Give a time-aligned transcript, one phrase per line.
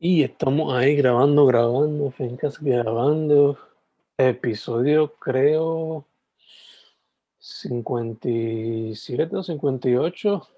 [0.00, 3.58] Y estamos ahí grabando, grabando, Fencas grabando.
[4.16, 6.06] Episodio, creo,
[7.38, 10.48] 57 o 58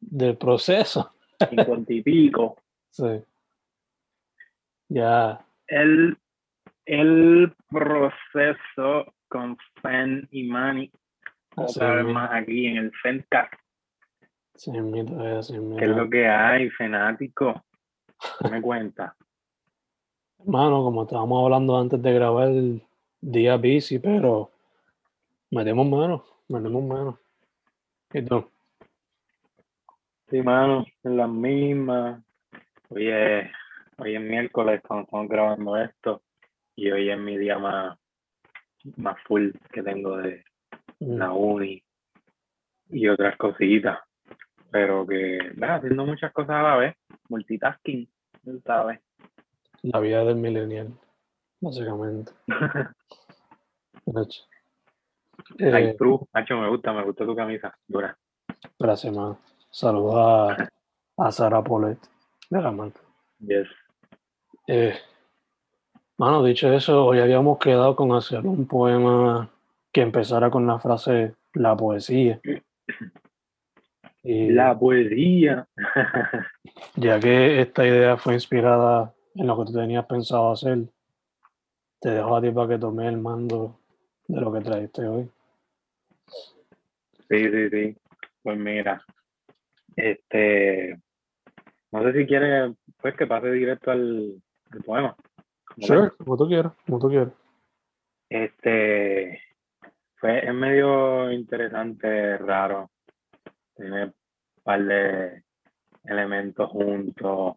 [0.00, 1.12] del proceso.
[1.38, 2.56] 50 y pico.
[2.94, 3.24] Sí.
[4.88, 5.44] Ya.
[5.66, 6.16] El,
[6.86, 10.92] el proceso con Fen y Manny.
[11.56, 13.52] Otra vez más aquí en el Fencast.
[14.54, 15.80] Sí, mira, sí, mira.
[15.80, 17.64] ¿Qué es lo que hay, fanático?
[18.40, 19.16] ¿Qué me cuenta?
[20.38, 22.82] Hermano, como estábamos hablando antes de grabar el
[23.20, 24.50] día bici, pero
[25.50, 27.18] metemos mano, metemos mano.
[28.12, 28.44] ¿Y tú?
[30.28, 32.22] Sí, mano, en las mismas.
[32.90, 33.50] Hoy es,
[33.98, 36.22] hoy es miércoles cuando estamos grabando esto.
[36.76, 37.98] Y hoy es mi día más,
[38.96, 40.44] más full que tengo de
[41.00, 41.82] Mm, la uni
[42.90, 43.98] y otras cositas.
[44.70, 45.76] Pero que, ¿verdad?
[45.76, 46.96] haciendo muchas cosas a la vez.
[47.28, 48.08] Multitasking,
[48.64, 49.00] sabes.
[49.82, 50.88] La vida del millennial,
[51.60, 52.32] básicamente.
[54.06, 54.42] Nacho.
[55.60, 56.18] Ay, Eh, true.
[56.32, 57.76] Nacho, me gusta, me gusta tu camisa.
[57.86, 58.16] Dura.
[58.78, 59.38] gracias, mano.
[59.70, 60.68] Saludos a,
[61.26, 61.98] a Sara Polet
[62.50, 63.00] de la marca.
[63.40, 63.68] Yes.
[64.66, 64.94] Eh,
[66.16, 69.50] mano, dicho eso, hoy habíamos quedado con hacer un poema
[69.92, 72.40] que empezara con la frase la poesía.
[74.24, 75.68] Y La poesía.
[76.96, 80.78] ya que esta idea fue inspirada en lo que tú tenías pensado hacer,
[82.00, 83.78] te dejo a ti para que tomes el mando
[84.26, 85.30] de lo que trajiste hoy.
[87.28, 87.96] Sí, sí, sí.
[88.42, 89.04] Pues mira,
[89.96, 90.98] este,
[91.92, 95.16] no sé si quieres, pues que pase directo al, al poema.
[95.78, 97.32] Sure, como tú quieras, como tú quieras.
[98.28, 99.42] Este,
[100.16, 102.90] fue, es medio interesante, raro.
[103.76, 104.14] Tiene un
[104.62, 105.42] par de
[106.04, 107.56] elementos juntos.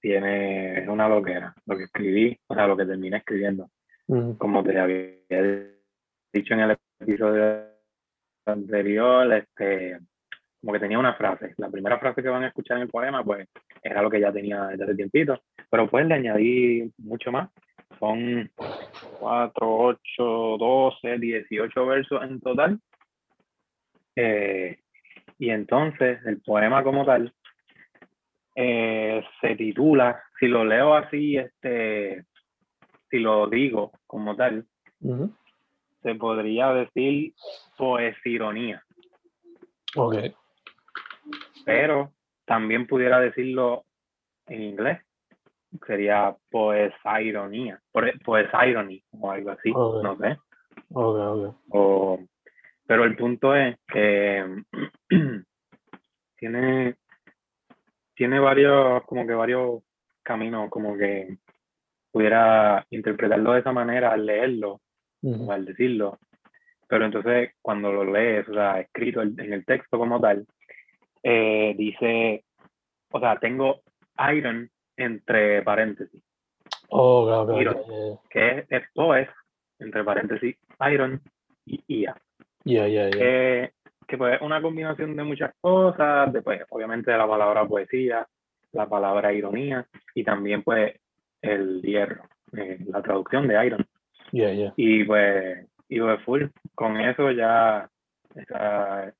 [0.00, 1.54] Tiene, es una loquera.
[1.66, 3.70] Lo que escribí, o sea, lo que terminé escribiendo.
[4.08, 5.14] Mm, Como te había
[6.32, 7.66] dicho en el episodio
[8.46, 9.98] anterior, este,
[10.60, 11.54] como que tenía una frase.
[11.56, 13.48] La primera frase que van a escuchar en el poema, pues,
[13.82, 15.40] era lo que ya tenía desde hace tiempito.
[15.70, 17.50] Pero pues le añadí mucho más.
[17.98, 18.50] Son
[19.18, 20.00] 4, 8,
[20.58, 22.80] 12, 18 versos en total.
[24.16, 24.81] Eh,
[25.42, 27.34] y entonces el poema como tal
[28.54, 32.26] eh, se titula, si lo leo así, este,
[33.10, 34.64] si lo digo como tal,
[36.04, 37.32] se podría decir
[37.76, 38.84] poesironía,
[39.96, 40.14] Ok,
[41.64, 42.12] pero
[42.44, 43.84] también pudiera decirlo
[44.46, 45.00] en inglés.
[45.88, 50.02] Sería poesironía, poe- poesirony o algo así, Ok.
[50.04, 50.38] no sé.
[50.92, 51.56] ok, ok.
[51.70, 52.18] O,
[52.86, 54.62] pero el punto es que
[56.36, 56.96] tiene,
[58.14, 59.82] tiene varios, como que varios
[60.22, 61.36] caminos, como que
[62.10, 64.80] pudiera interpretarlo de esa manera al leerlo
[65.22, 66.18] o al decirlo.
[66.86, 70.46] Pero entonces cuando lo lees, o sea, escrito en el texto como tal,
[71.22, 72.44] eh, dice,
[73.10, 73.80] o sea, tengo
[74.30, 76.22] iron entre paréntesis,
[76.88, 77.76] ok, Iron.
[77.86, 78.84] yeah, que es,
[79.16, 79.28] es
[79.78, 81.20] entre paréntesis, iron
[81.64, 82.14] y ia.
[82.64, 83.10] Yeah, yeah, yeah.
[83.10, 83.72] que,
[84.06, 88.26] que pues es una combinación de muchas cosas, de, pues, obviamente de la palabra poesía,
[88.72, 90.94] la palabra ironía y también pues
[91.40, 92.24] el hierro,
[92.56, 93.86] eh, la traducción de iron.
[94.32, 94.72] Yeah, yeah.
[94.76, 97.88] Y pues, y pues full, con eso ya
[98.34, 99.12] esa,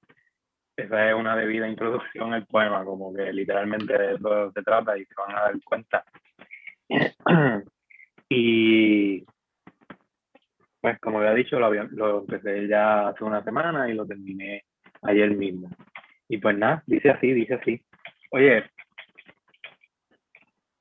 [0.76, 5.04] esa es una debida introducción al poema, como que literalmente de eso se trata y
[5.04, 6.04] se van a dar cuenta.
[8.28, 9.25] y
[10.82, 14.65] pues como había dicho, lo, había- lo empecé ya hace una semana y lo terminé
[15.03, 15.70] ayer mismo.
[16.28, 17.81] Y pues nada, dice así, dice así.
[18.32, 18.65] Oye,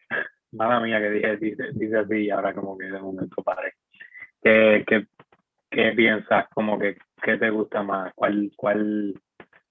[0.53, 3.73] mala mía que dije, dice, dice así y ahora como que de momento paré.
[4.41, 5.05] ¿Qué, qué,
[5.69, 6.47] qué piensas?
[6.49, 8.11] Como que, ¿qué te gusta más?
[8.15, 9.13] ¿Cuál, cuál,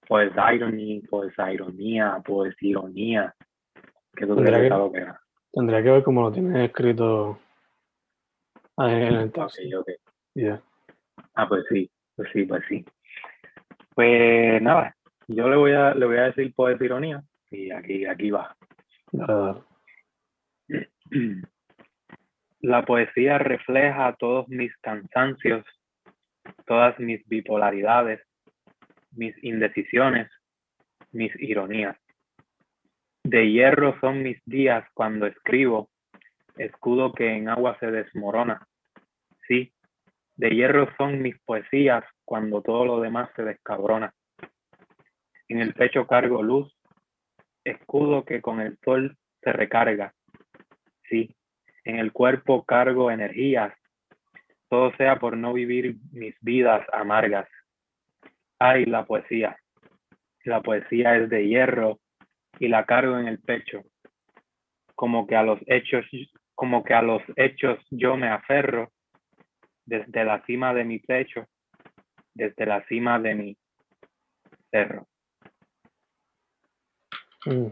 [0.06, 3.34] pues irony, pues ironía, pues ironía?
[4.14, 5.20] ¿Qué tú Tendría crees que lo que era?
[5.52, 7.40] Tendría que ver cómo lo tienes escrito
[8.76, 9.80] ahí en el texto.
[9.80, 9.90] ok.
[10.34, 10.62] Yeah.
[11.34, 12.84] Ah, pues sí, pues sí, pues sí.
[13.94, 14.96] Pues nada,
[15.26, 18.56] yo le voy a, le voy a decir poesía ironía y aquí, aquí va.
[22.60, 25.64] La poesía refleja todos mis cansancios,
[26.66, 28.20] todas mis bipolaridades,
[29.12, 30.30] mis indecisiones,
[31.10, 31.96] mis ironías.
[33.24, 35.90] De hierro son mis días cuando escribo,
[36.56, 38.66] escudo que en agua se desmorona.
[39.48, 39.72] Sí,
[40.40, 44.14] de hierro son mis poesías cuando todo lo demás se descabrona.
[45.48, 46.74] En el pecho cargo luz,
[47.62, 50.14] escudo que con el sol se recarga.
[51.04, 51.36] sí.
[51.84, 53.74] En el cuerpo cargo energías,
[54.70, 57.48] todo sea por no vivir mis vidas amargas.
[58.58, 59.58] Ay, la poesía.
[60.44, 61.98] La poesía es de hierro
[62.58, 63.82] y la cargo en el pecho.
[64.94, 66.06] Como que a los hechos,
[66.54, 68.90] como que a los hechos yo me aferro
[69.90, 71.48] desde la cima de mi pecho,
[72.32, 73.56] desde la cima de mi
[74.70, 75.08] cerro.
[77.44, 77.66] Mm.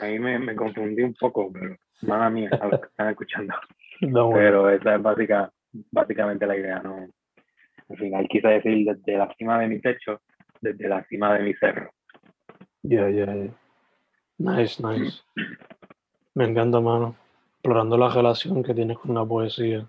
[0.00, 3.54] Ahí me, me, confundí un poco, pero nada mía, a los que están escuchando.
[4.00, 5.52] Pero esa es básica,
[5.92, 7.08] básicamente la idea, ¿no?
[7.88, 10.20] Al final quise decir desde la cima de mi pecho,
[10.60, 11.92] desde la cima de mi cerro.
[12.82, 13.50] Ya, ya, ya.
[14.38, 15.22] Nice, nice.
[16.34, 17.14] Me encanta, mano.
[17.54, 19.88] Explorando la relación que tienes con la poesía.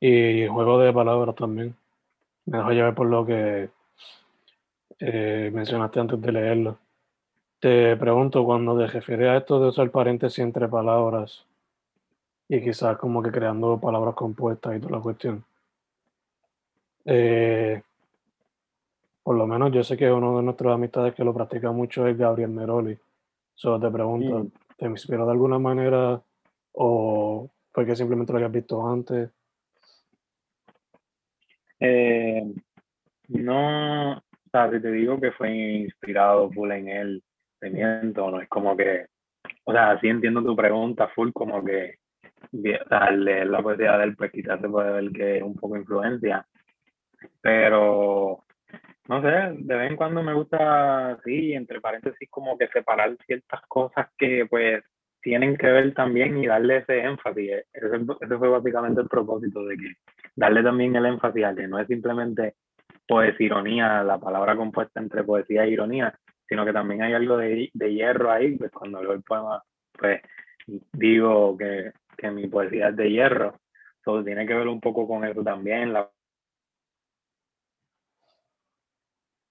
[0.00, 1.74] Y juego de palabras también.
[2.44, 3.70] Me dejo llevar por lo que
[4.98, 6.78] eh, mencionaste antes de leerlo.
[7.58, 11.44] Te pregunto, cuando te refieres a esto de usar paréntesis entre palabras
[12.48, 15.44] y quizás como que creando palabras compuestas y toda la cuestión,
[17.06, 17.82] eh,
[19.22, 22.16] por lo menos yo sé que uno de nuestros amistades que lo practica mucho es
[22.16, 22.96] Gabriel Meroli.
[23.54, 24.46] Solo te pregunto,
[24.76, 26.20] ¿te inspiró de alguna manera
[26.72, 29.30] o fue que simplemente lo habías visto antes?
[31.80, 32.42] Eh,
[33.28, 37.22] no, o sea, si te digo que fue inspirado full en él,
[37.70, 39.06] miento, no es como que,
[39.64, 41.98] o sea, sí entiendo tu pregunta full, como que
[42.90, 46.46] al leer la poesía del pues quizás se puede ver que es un poco influencia,
[47.40, 48.44] pero
[49.08, 53.60] no sé, de vez en cuando me gusta, sí, entre paréntesis, como que separar ciertas
[53.68, 54.82] cosas que pues
[55.26, 57.50] tienen que ver también y darle ese énfasis.
[57.72, 59.92] Ese, ese fue básicamente el propósito de que
[60.36, 62.54] darle también el énfasis a que no es simplemente
[63.08, 66.16] poesía ironía, la palabra compuesta entre poesía e ironía,
[66.48, 69.60] sino que también hay algo de, de hierro ahí, pues cuando leo el poema,
[69.98, 70.22] pues
[70.92, 73.58] digo que, que mi poesía es de hierro,
[74.04, 76.08] todo tiene que ver un poco con eso también, la,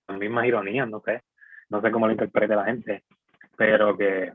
[0.08, 1.22] las mismas ironías, no sé,
[1.68, 3.04] no sé cómo lo interprete la gente,
[3.58, 4.32] pero que,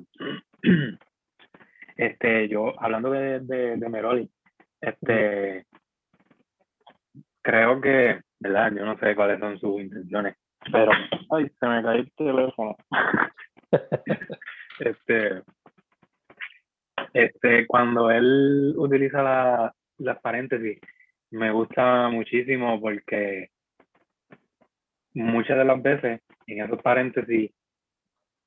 [2.00, 4.30] este, yo, hablando de, de, de Meroli,
[4.80, 5.66] este,
[7.42, 8.72] creo que, ¿verdad?
[8.74, 10.34] Yo no sé cuáles son sus intenciones,
[10.72, 10.92] pero,
[11.30, 12.76] ay, se me cayó el teléfono.
[14.80, 15.42] este,
[17.12, 20.78] este, cuando él utiliza la, las paréntesis,
[21.32, 23.50] me gusta muchísimo porque
[25.12, 27.50] muchas de las veces en esos paréntesis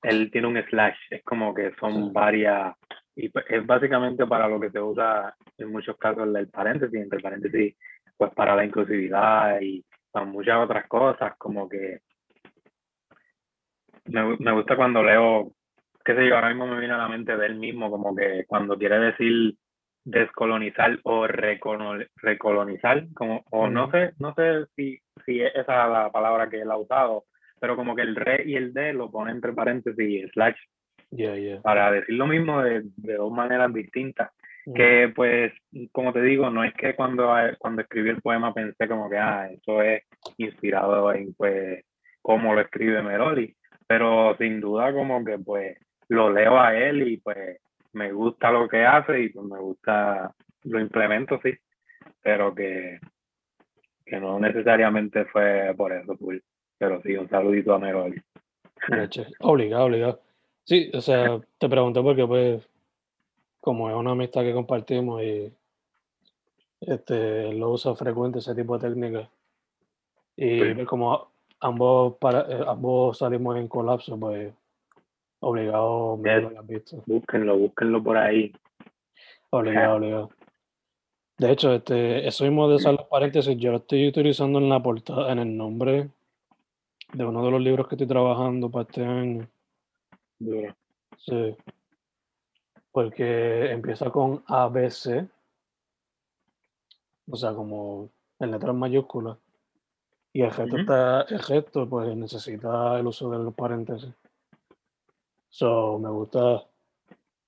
[0.02, 2.76] él tiene un slash, es como que son varias,
[3.16, 7.20] y pues, es básicamente para lo que se usa en muchos casos el paréntesis, entre
[7.20, 7.76] paréntesis,
[8.18, 12.02] pues para la inclusividad y para muchas otras cosas, como que
[14.06, 15.52] me, me gusta cuando leo,
[16.04, 18.46] qué sé yo, ahora mismo me viene a la mente de él mismo, como que
[18.48, 19.56] cuando quiere decir
[20.06, 26.50] descolonizar o recolonizar, como, o no sé, no sé si, si esa es la palabra
[26.50, 27.26] que él ha usado,
[27.60, 30.30] pero como que el re y el de lo pone entre paréntesis
[31.18, 34.32] y slash para decir lo mismo de, de dos maneras distintas.
[34.74, 35.52] Que pues,
[35.92, 39.50] como te digo, no es que cuando, cuando escribí el poema pensé como que, ah,
[39.52, 40.04] eso es
[40.38, 41.84] inspirado en pues
[42.22, 43.54] cómo lo escribe Meroli,
[43.86, 45.78] pero sin duda como que pues
[46.08, 47.60] lo leo a él y pues
[47.92, 50.34] me gusta lo que hace y pues me gusta,
[50.64, 51.54] lo implemento, sí,
[52.22, 53.00] pero que,
[54.06, 56.42] que no necesariamente fue por eso, pues,
[56.78, 58.22] pero sí, un saludito a Meroli.
[59.40, 60.22] Obligado, obligado.
[60.66, 62.70] Sí, o sea, te pregunté porque pues,
[63.60, 65.52] como es una amistad que compartimos y
[66.82, 69.30] este, lo usa frecuente ese tipo de técnica.
[70.36, 71.28] Y pues, como
[71.60, 74.54] ambos, para, eh, ambos salimos en colapso, pues
[75.46, 77.04] Obligado, me lo hayas visto.
[77.06, 78.54] Búsquenlo, búsquenlo por ahí.
[79.50, 80.30] Obligado, obligado.
[81.38, 84.82] De hecho, este, eso mismo de usar los paréntesis, yo lo estoy utilizando en la
[84.82, 86.08] portada, en el nombre
[87.12, 89.46] de uno de los libros que estoy trabajando para este año.
[91.18, 91.56] Sí.
[92.92, 95.28] Porque empieza con ABC,
[97.30, 98.10] o sea, como
[98.40, 99.38] en letras mayúsculas.
[100.34, 104.12] Y el gesto, está, el gesto pues necesita el uso de los paréntesis.
[105.50, 106.64] So, me gusta,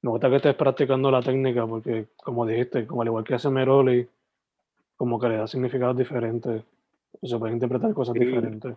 [0.04, 3.50] me gusta que estés practicando la técnica porque, como dijiste, como al igual que hace
[3.50, 4.08] Meroli,
[4.96, 6.64] como que le da significados diferentes.
[7.24, 8.76] Se puede interpretar cosas diferentes.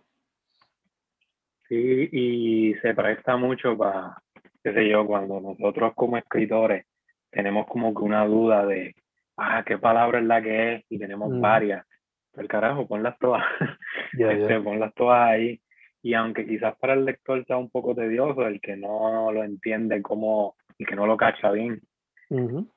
[1.68, 4.16] Sí, y se presta mucho para,
[4.62, 6.86] qué sé yo, cuando nosotros como escritores
[7.30, 8.94] tenemos como que una duda de,
[9.36, 11.40] ah, qué palabra es la que es, y tenemos mm.
[11.40, 11.86] varias.
[12.34, 13.44] El carajo, ponlas todas.
[14.18, 15.60] Este, ponlas todas ahí
[16.02, 20.00] y aunque quizás para el lector sea un poco tedioso, el que no lo entiende
[20.02, 21.80] como, el que no lo cacha bien,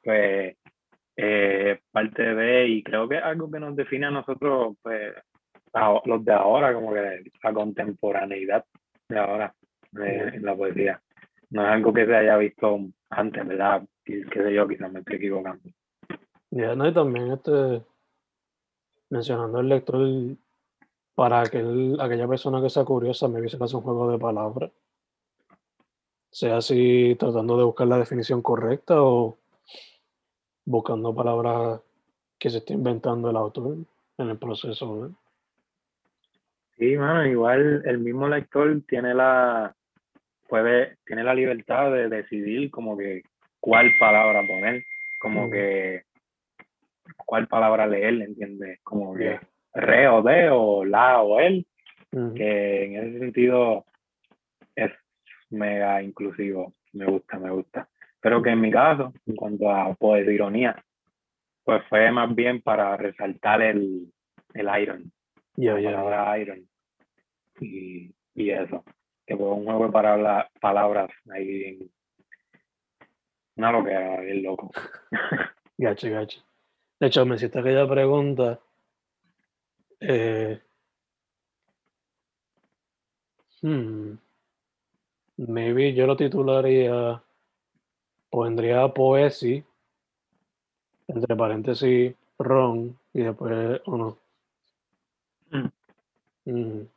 [0.03, 0.57] pues
[1.15, 5.13] eh, parte de, y creo que es algo que nos define a nosotros, pues,
[6.05, 8.65] los de ahora, como que la contemporaneidad
[9.11, 9.53] de ahora
[9.93, 11.01] en la poesía.
[11.49, 13.83] No es algo que se haya visto antes, ¿verdad?
[14.03, 15.69] Qué sé yo, quizás me estoy equivocando.
[16.49, 17.81] Ya, no, y también este,
[19.09, 20.07] mencionando el lector,
[21.15, 24.71] para aquel, aquella persona que sea curiosa, me que hace un juego de palabras.
[26.31, 29.37] Sea así tratando de buscar la definición correcta o
[30.65, 31.81] buscando palabras
[32.39, 33.77] que se está inventando el autor
[34.17, 35.11] en el proceso.
[36.81, 39.75] Sí, mano, igual el mismo lector tiene la
[40.49, 43.21] puede, tiene la libertad de decidir como que
[43.59, 44.83] cuál palabra poner,
[45.21, 45.51] como mm.
[45.51, 46.01] que
[47.23, 48.79] cuál palabra leer, ¿entiendes?
[48.81, 49.39] Como que
[49.75, 51.67] re o de o la o él,
[52.13, 52.33] mm.
[52.33, 53.85] que en ese sentido
[54.75, 54.91] es
[55.51, 57.87] mega inclusivo, me gusta, me gusta.
[58.19, 60.83] Pero que en mi caso, en cuanto a poesía ironía,
[61.63, 64.11] pues fue más bien para resaltar el,
[64.55, 65.11] el iron,
[65.57, 66.70] la palabra iron
[67.61, 68.83] y, y eso.
[69.25, 71.89] Que fue un juego para palabras ahí.
[73.55, 74.71] Una loquera, bien loco.
[75.77, 76.41] Gacho, gacho.
[76.99, 78.59] De hecho, me hiciste aquella pregunta.
[79.99, 80.61] Eh,
[83.61, 84.13] hmm,
[85.37, 87.21] maybe yo lo titularía,
[88.29, 89.63] pondría poesía,
[91.07, 94.17] entre paréntesis, ron, y después uno.
[95.51, 95.67] Mm.
[96.45, 96.87] Mm.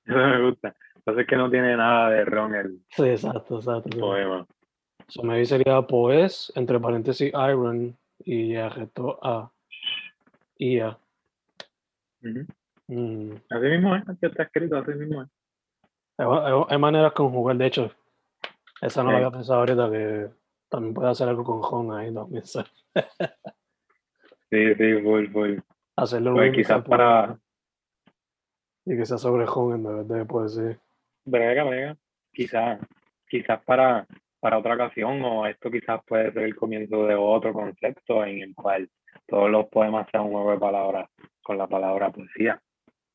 [0.06, 0.74] Eso me gusta.
[0.96, 3.98] Entonces que no tiene nada de ron el sí, exacto, exacto.
[3.98, 4.46] poema.
[5.08, 9.50] So me sería poes, entre paréntesis iron, y resto a
[10.56, 10.98] y a.
[12.22, 13.34] Mm.
[13.48, 15.28] Así mismo es, aquí está escrito, así mismo es.
[16.18, 17.90] Hay, maneras con jugar, de hecho,
[18.82, 20.28] esa no la había pensado ahorita, que
[20.68, 22.44] también puede hacer algo con Home ahí también.
[22.44, 22.64] sí,
[24.50, 25.58] sí, full, full.
[25.96, 27.38] Hacerlo pues quizás para,
[28.84, 30.80] y que sea sobre joven de verdad puede ser.
[31.24, 31.96] Brega, brega.
[32.32, 32.80] Quizás,
[33.28, 34.06] quizás para,
[34.40, 38.54] para otra ocasión, o esto quizás puede ser el comienzo de otro concepto en el
[38.54, 38.88] cual
[39.26, 41.10] todos los poemas sean un juego de palabras
[41.42, 42.60] con la palabra poesía.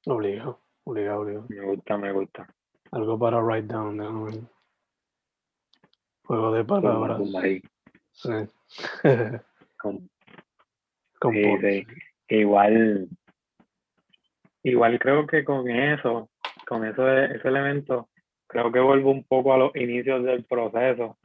[0.06, 1.46] Obligado, obligado, obligado.
[1.50, 2.48] Me gusta, me gusta.
[2.92, 4.48] Algo para write down, déjame
[6.24, 7.22] Juego de palabras.
[8.12, 8.48] Sí.
[9.78, 10.10] con,
[11.34, 11.88] sí, sí.
[12.30, 13.10] Igual,
[14.66, 16.32] Igual creo que con eso,
[16.68, 18.10] con eso, ese elemento,
[18.48, 21.20] creo que vuelvo un poco a los inicios del proceso.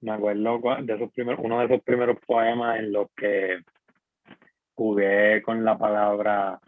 [0.00, 3.58] Me acuerdo de esos primeros, uno de esos primeros poemas en los que
[4.74, 6.58] jugué con la palabra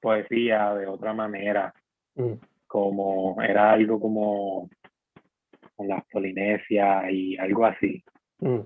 [0.00, 1.74] poesía de otra manera,
[2.14, 2.34] mm.
[2.68, 4.70] como era algo como
[5.74, 8.04] con la Polinesia y algo así.
[8.38, 8.60] Mm.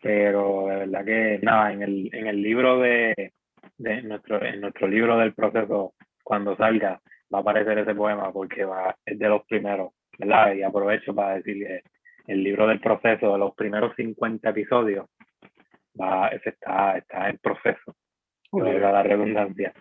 [0.00, 3.32] Pero de verdad que nada, en el, en el libro de,
[3.78, 7.00] de nuestro, en nuestro libro del proceso, cuando salga,
[7.32, 10.54] va a aparecer ese poema porque va, es de los primeros, ¿verdad?
[10.54, 11.82] Y aprovecho para decir que
[12.26, 15.06] el libro del proceso de los primeros 50 episodios
[15.98, 17.94] va, ese está, está en proceso,
[18.52, 19.72] la redundancia.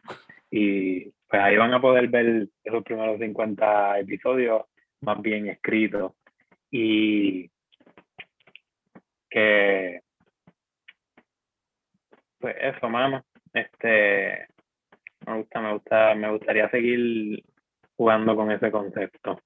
[0.50, 4.64] Y pues ahí van a poder ver esos primeros 50 episodios
[5.02, 6.14] más bien escritos
[6.72, 7.50] y
[9.30, 10.02] que
[12.40, 13.24] pues eso, mano.
[13.60, 14.48] Este,
[15.26, 17.44] me gusta, me gusta, me gustaría seguir
[17.96, 19.40] jugando con ese concepto.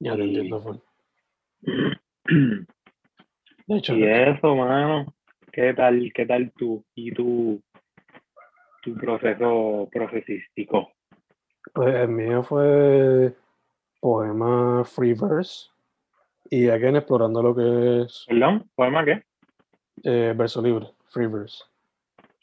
[0.00, 0.82] Ya lo entiendo,
[3.66, 5.14] De hecho, y eso, mano,
[5.52, 7.62] ¿qué tal, qué tal tú y tu,
[8.82, 10.90] tu proceso procesístico?
[11.72, 13.32] Pues el mío fue
[14.00, 15.70] poema free verse
[16.50, 18.26] y again explorando lo que es.
[18.28, 18.68] ¿Perdón?
[18.74, 19.22] ¿Poema qué?
[20.02, 21.62] Eh, verso libre, free verse.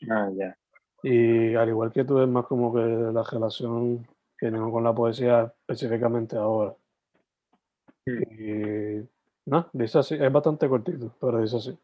[0.09, 0.58] Ah, ya.
[1.03, 4.05] Y al igual que tú, es más como que la relación
[4.37, 6.75] que tengo con la poesía específicamente ahora.
[8.05, 9.07] Y
[9.45, 11.77] no, dice así, es bastante cortito, pero dice así.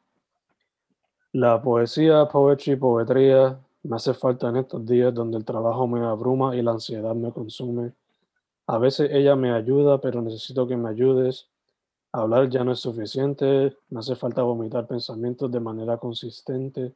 [1.34, 6.56] La poesía, poetry, poetría me hace falta en estos días donde el trabajo me abruma
[6.56, 7.92] y la ansiedad me consume.
[8.68, 11.48] A veces ella me ayuda, pero necesito que me ayudes.
[12.12, 16.94] Hablar ya no es suficiente, me hace falta vomitar pensamientos de manera consistente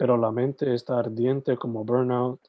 [0.00, 2.40] pero la mente está ardiente como burnout.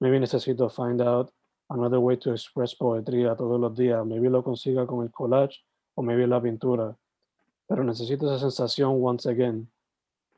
[0.00, 1.30] Maybe necesito find out
[1.68, 4.04] another way to express poetría todos los días.
[4.04, 5.60] Maybe lo consiga con el collage
[5.94, 6.96] o maybe la pintura.
[7.68, 9.70] Pero necesito esa sensación once again,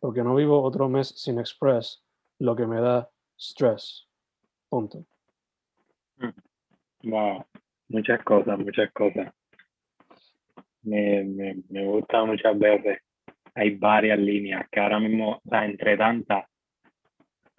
[0.01, 2.05] porque no vivo otro mes sin express
[2.39, 4.07] lo que me da stress.
[4.69, 5.07] Punto.
[6.19, 7.11] Mm.
[7.11, 7.47] Wow,
[7.89, 9.33] muchas cosas, muchas cosas.
[10.83, 12.99] Me, me, me gusta muchas veces
[13.55, 16.50] hay varias líneas que ahora mismo, o sea, entre tantas,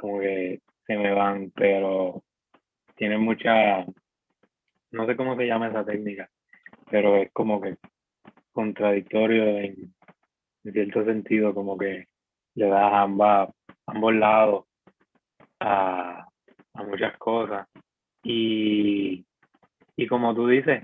[0.01, 2.23] como que se me van, pero
[2.95, 3.85] tiene mucha,
[4.91, 6.27] no sé cómo se llama esa técnica,
[6.89, 7.77] pero es como que
[8.51, 9.93] contradictorio en,
[10.63, 12.07] cierto sentido, como que
[12.55, 13.49] le das ambas,
[13.85, 14.65] ambos lados
[15.59, 16.27] a,
[16.73, 17.67] a muchas cosas.
[18.23, 19.25] Y,
[19.95, 20.83] y como tú dices,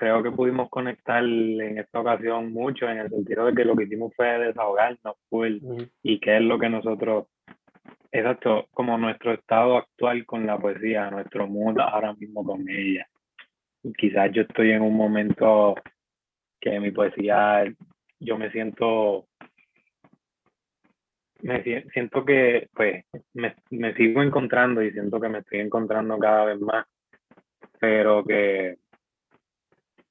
[0.00, 3.84] creo que pudimos conectar en esta ocasión mucho en el sentido de que lo que
[3.84, 5.58] hicimos fue desahogarnos full
[6.02, 7.26] y qué es lo que nosotros,
[8.12, 13.06] exacto, como nuestro estado actual con la poesía, nuestro mundo ahora mismo con ella.
[13.96, 15.74] quizás yo estoy en un momento
[16.60, 17.64] que mi poesía,
[18.18, 19.26] yo me siento,
[21.42, 26.44] me siento que pues me, me sigo encontrando y siento que me estoy encontrando cada
[26.46, 26.86] vez más,
[27.78, 28.76] pero que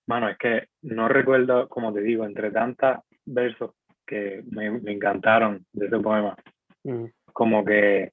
[0.10, 3.76] Mano, es que no recuerdo, como te digo, entre tantos versos
[4.08, 6.36] que me, encantaron de ese poema,
[6.84, 7.06] mm.
[7.40, 8.12] Como que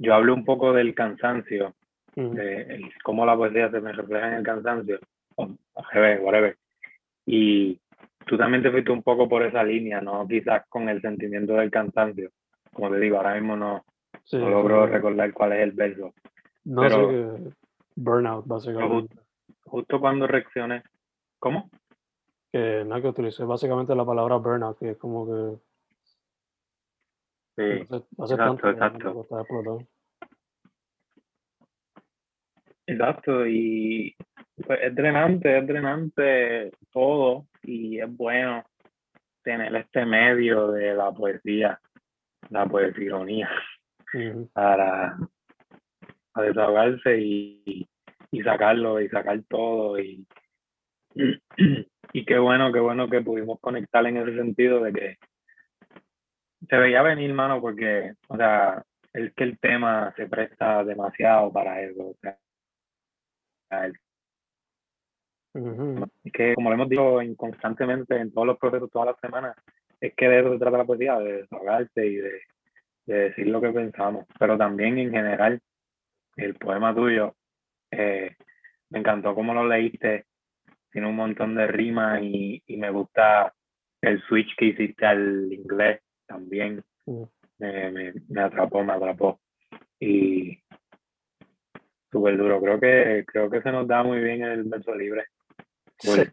[0.00, 1.76] yo hablo un poco del cansancio,
[2.16, 2.30] mm.
[2.32, 4.98] de cómo la poesía se me refleja en el cansancio,
[5.36, 5.48] o
[6.20, 6.56] whatever.
[7.24, 7.78] Y
[8.26, 10.26] tú también te fuiste un poco por esa línea, ¿no?
[10.26, 12.30] Quizás con el sentimiento del cansancio.
[12.72, 13.84] Como te digo, ahora mismo no,
[14.32, 16.12] logro recordar cuál es el verso.
[16.64, 17.50] No pero, sé
[17.94, 19.16] burnout, básicamente.
[19.64, 20.82] justo cuando reaccioné
[21.38, 21.70] ¿Cómo?
[22.50, 25.56] Que nada, que utilicé básicamente la palabra burnout, que es como que.
[27.56, 27.62] Sí.
[28.18, 29.78] Hace, exacto, exacto.
[32.88, 34.14] Exacto, y
[34.64, 38.62] pues, es drenante, es drenante todo, y es bueno
[39.42, 41.80] tener este medio de la poesía,
[42.50, 43.50] la poesía ironía,
[44.52, 45.16] para,
[46.32, 47.88] para, desahogarse y,
[48.30, 50.24] y sacarlo, y sacar todo, y
[52.12, 55.16] y qué bueno, qué bueno que pudimos conectar en ese sentido de que
[56.68, 61.82] se veía venir, mano, porque, o sea, es que el tema se presta demasiado para
[61.82, 62.08] eso.
[62.08, 62.38] O sea,
[66.24, 69.56] es que, como lo hemos dicho constantemente en todos los procesos, todas las semanas,
[70.00, 72.40] es que de eso se trata la poesía, de desahogarse y de,
[73.06, 74.26] de decir lo que pensamos.
[74.38, 75.60] Pero también en general,
[76.36, 77.34] el poema tuyo,
[77.90, 78.36] eh,
[78.90, 80.26] me encantó cómo lo leíste
[80.96, 83.52] tiene un montón de rimas y, y, me gusta
[84.00, 86.82] el switch que hiciste al inglés también.
[87.06, 87.22] Mm.
[87.58, 89.40] Me, me, me, atrapó, me atrapó.
[89.98, 90.58] Y
[92.10, 92.60] súper duro.
[92.60, 95.26] Creo que, creo que se nos da muy bien el verso libre.
[95.98, 96.32] es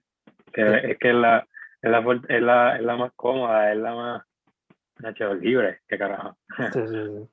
[0.54, 1.48] que es la,
[1.82, 4.24] es la, es la, es la más cómoda, es la más
[5.00, 6.38] Nacho libre, qué carajo.
[6.72, 7.30] Sí, sí,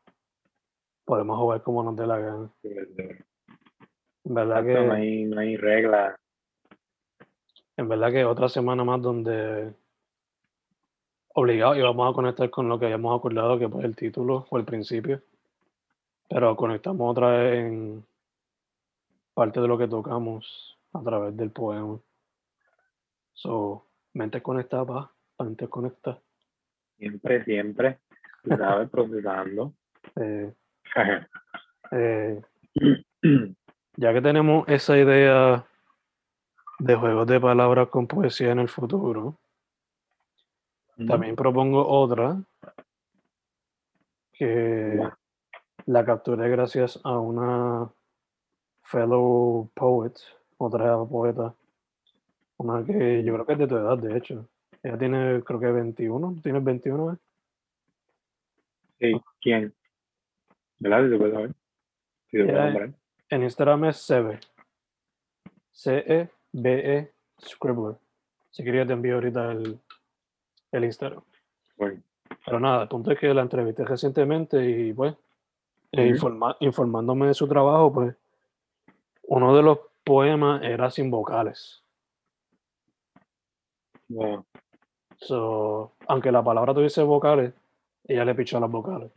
[1.05, 2.51] Podemos jugar como nos dé la gana.
[4.25, 4.75] ¿Verdad que...
[4.75, 6.20] No hay, no hay reglas
[7.81, 9.73] en verdad que otra semana más donde
[11.35, 14.59] obligado y vamos a conectar con lo que habíamos acordado que fue el título o
[14.59, 15.23] el principio.
[16.29, 18.05] Pero conectamos otra vez en
[19.35, 21.99] parte de lo que tocamos a través del poema.
[23.33, 26.21] So, mente conectada, mente conectada.
[26.99, 27.99] Siempre, siempre.
[28.47, 28.88] ¿Sabes?
[28.90, 29.73] Procesando.
[30.16, 30.53] Eh,
[31.93, 32.43] eh,
[33.97, 35.64] ya que tenemos esa idea
[36.79, 39.38] de juegos de palabras con poesía en el futuro.
[41.07, 42.43] También propongo otra
[44.33, 44.99] que
[45.87, 47.91] la capturé gracias a una
[48.83, 50.15] fellow poet,
[50.59, 51.55] otra poeta,
[52.59, 54.49] una que yo creo que es de tu edad, de hecho.
[54.83, 57.13] Ella tiene, creo que 21, ¿tienes 21?
[57.13, 57.17] Eh?
[58.99, 59.75] Sí, ¿quién?
[60.79, 61.55] ¿Verdad?
[63.29, 64.41] en Instagram es Sebe.
[65.73, 67.97] C-E BE Scribbler.
[68.51, 69.81] Si quería te envío ahorita el,
[70.73, 71.23] el Instagram.
[71.77, 72.03] Bueno.
[72.45, 75.15] Pero nada, el punto es que la entrevisté recientemente y pues,
[75.93, 76.15] eh,
[76.61, 78.17] informándome de su trabajo, pues,
[79.25, 81.83] uno de los poemas era sin vocales.
[84.09, 84.45] Wow.
[85.17, 87.53] So, aunque la palabra tuviese vocales,
[88.05, 89.13] ella le pichó las vocales.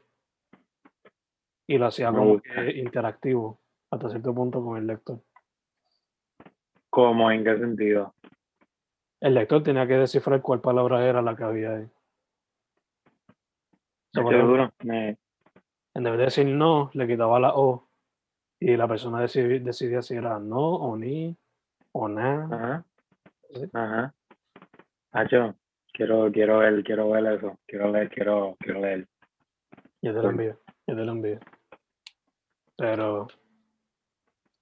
[1.65, 5.19] Y lo hacía como que interactivo hasta cierto punto con el lector.
[6.89, 7.31] ¿Cómo?
[7.31, 8.13] ¿En qué sentido?
[9.23, 11.89] El lector tenía que descifrar cuál palabra era la que había ahí.
[14.13, 14.73] Seguro.
[14.81, 17.87] En vez de decir no, le quitaba la O
[18.59, 21.37] y la persona decidía, si era no o ni
[21.93, 22.83] o nada.
[23.71, 24.13] Ajá.
[25.13, 25.25] Ajá.
[25.93, 27.57] quiero, quiero ver, quiero ver eso.
[27.65, 29.07] Quiero leer, quiero, quiero leer.
[30.01, 31.39] Yo te lo envío, yo te lo envío.
[32.75, 33.27] Pero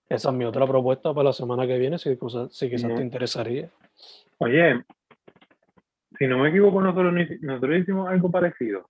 [0.08, 2.15] esa es mi otra propuesta para la semana que viene, si,
[2.52, 3.71] si quizás te interesaría.
[4.44, 4.84] Oye,
[6.18, 8.90] si no me equivoco, nosotros, nosotros hicimos algo parecido.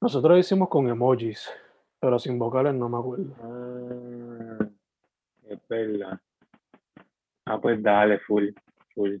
[0.00, 1.52] Nosotros hicimos con emojis,
[2.00, 3.36] pero sin vocales no me acuerdo.
[3.42, 4.66] Ah,
[5.50, 6.18] es verdad.
[7.44, 8.48] Ah, pues dale, full,
[8.94, 9.16] full.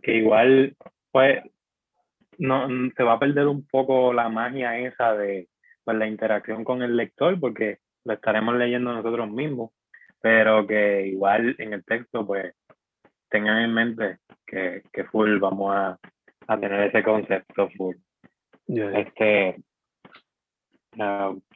[0.00, 0.76] Que igual,
[1.10, 1.42] pues,
[2.38, 5.48] no, se va a perder un poco la magia esa de
[5.82, 9.72] pues, la interacción con el lector, porque lo estaremos leyendo nosotros mismos,
[10.24, 12.54] pero que igual en el texto, pues,
[13.28, 15.98] tengan en mente que, que full vamos a,
[16.46, 17.94] a tener ese concepto full.
[18.66, 19.62] Este,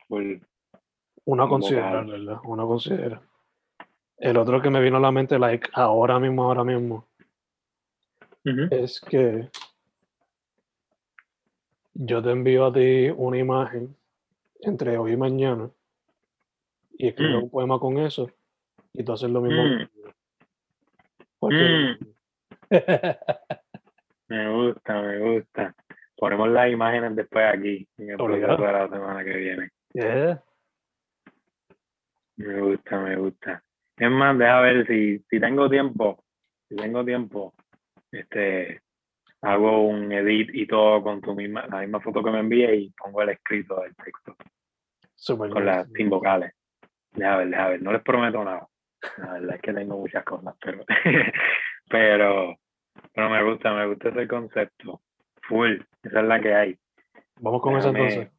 [0.06, 0.34] full.
[1.24, 2.02] Una Como considera.
[2.02, 2.40] ¿verdad?
[2.44, 3.22] Una considera.
[4.18, 7.06] El otro que me vino a la mente, like, ahora mismo, ahora mismo,
[8.70, 9.48] es que
[11.94, 13.96] yo te envío a ti una imagen
[14.60, 15.70] entre hoy y mañana
[16.98, 17.42] y escribo Mm.
[17.44, 18.30] un poema con eso
[18.98, 19.64] y tú haces lo mismo.
[19.64, 19.88] Mm.
[21.38, 21.96] Porque
[24.28, 25.74] Me gusta, me gusta.
[26.16, 29.70] Ponemos las imágenes después aquí, en el proceso de la semana que viene.
[29.94, 30.42] Yeah.
[32.36, 33.62] Me gusta, me gusta.
[33.96, 36.22] Es más, deja ver si, si tengo tiempo,
[36.68, 37.54] si tengo tiempo,
[38.12, 38.82] este,
[39.40, 42.90] hago un edit y todo con tu misma, la misma foto que me envíe y
[42.90, 44.36] pongo el escrito del texto
[45.14, 46.52] Super con las sin vocales.
[47.12, 48.67] Deja ver, deja ver, no les prometo nada.
[49.18, 50.84] La verdad es que tengo muchas cosas, pero,
[51.88, 52.56] pero,
[53.14, 55.00] pero me gusta, me gusta ese concepto.
[55.42, 56.78] Full, esa es la que hay.
[57.40, 58.32] Vamos con eso Déjame- entonces.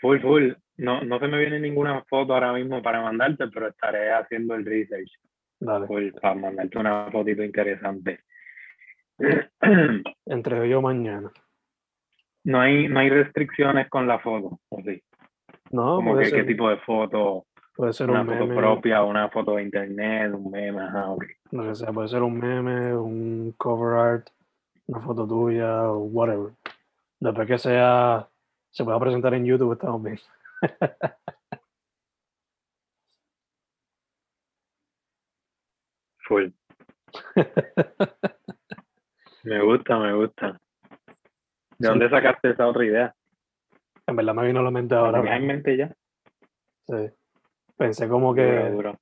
[0.00, 0.52] Full, full.
[0.78, 4.64] No, no se me viene ninguna foto ahora mismo para mandarte, pero estaré haciendo el
[4.66, 5.10] research
[5.58, 5.86] Dale.
[5.86, 8.20] full, para mandarte una fotito interesante.
[10.26, 11.30] Entre hoy o mañana.
[12.44, 15.02] No hay, no hay restricciones con la foto, ¿o sí?
[15.70, 19.02] No, Como puede que qué tipo de foto, puede ser una un foto meme, propia,
[19.04, 21.24] una foto de internet, un meme, ajá, ok.
[21.52, 24.28] lo que sea, puede ser un meme, un cover art,
[24.86, 26.52] una foto tuya o whatever.
[27.20, 28.28] Después que sea,
[28.70, 30.18] se pueda presentar en YouTube, estamos bien.
[36.28, 36.50] Full.
[39.44, 40.52] Me gusta, me gusta.
[41.78, 41.88] ¿De Sí.
[41.88, 43.14] dónde sacaste esa otra idea?
[44.06, 45.36] En verdad me vino a la mente ¿La ahora.
[45.36, 45.94] en mente ya?
[46.86, 47.10] sí.
[47.76, 48.98] Pensé como que, duro.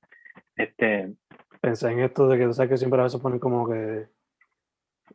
[0.56, 1.14] Este,
[1.60, 4.08] pensé en esto de que tú sabes que siempre a veces ponen como que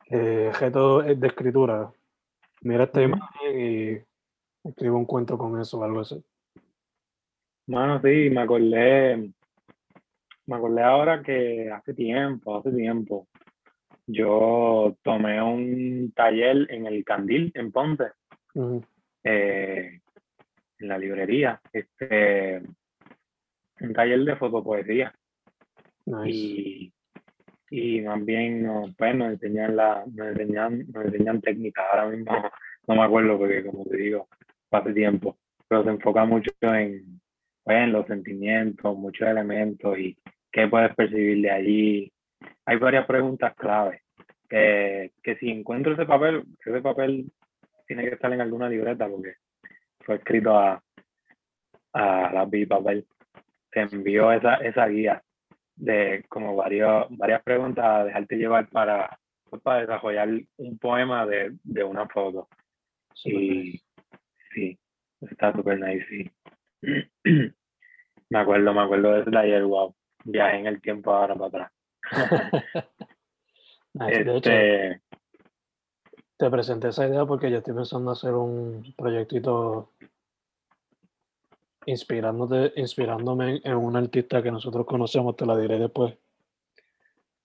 [0.09, 1.91] eh, objeto de escritura.
[2.61, 6.23] Mira esta imagen y escribo un cuento con eso o algo así.
[7.67, 9.31] Mano, sí, me acordé,
[10.47, 13.27] me acordé ahora que hace tiempo, hace tiempo,
[14.07, 18.05] yo tomé un taller en el Candil, en Ponce,
[19.23, 20.01] eh,
[20.79, 22.63] en la librería, este,
[23.81, 25.13] un taller de fotopoesía
[26.05, 26.29] Nice.
[26.29, 26.93] y,
[27.69, 32.31] y más bien nos, pues, nos enseñan la, nos enseñan, nos enseñan técnicas, ahora mismo
[32.87, 34.27] no me acuerdo porque como te digo,
[34.71, 35.37] hace tiempo,
[35.67, 37.21] pero se enfoca mucho en,
[37.63, 40.17] pues, en los sentimientos, muchos elementos y
[40.51, 42.11] qué puedes percibir de allí.
[42.65, 44.01] Hay varias preguntas clave
[44.49, 47.31] que, que si encuentro ese papel, ese papel
[47.87, 49.35] tiene que estar en alguna libreta porque
[49.99, 50.81] fue escrito a,
[51.93, 53.05] a y papel.
[53.71, 55.23] Se envió esa, esa guía
[55.75, 59.17] de como varios, varias preguntas a dejarte llevar para,
[59.49, 62.47] pues, para desarrollar un poema de, de una foto.
[63.13, 63.55] Super nice.
[63.55, 63.81] Y
[64.53, 64.79] sí,
[65.21, 66.31] está súper nice, sí.
[68.29, 69.95] me acuerdo, me acuerdo de ese taller, wow.
[70.25, 71.71] Viajé en el tiempo ahora para atrás.
[73.91, 74.23] Nice.
[74.23, 75.01] De hecho, Este,
[76.37, 79.91] te presenté esa idea porque yo estoy pensando hacer un proyectito
[81.89, 86.15] inspirándote, inspirándome en, un artista que nosotros conocemos, te la diré después.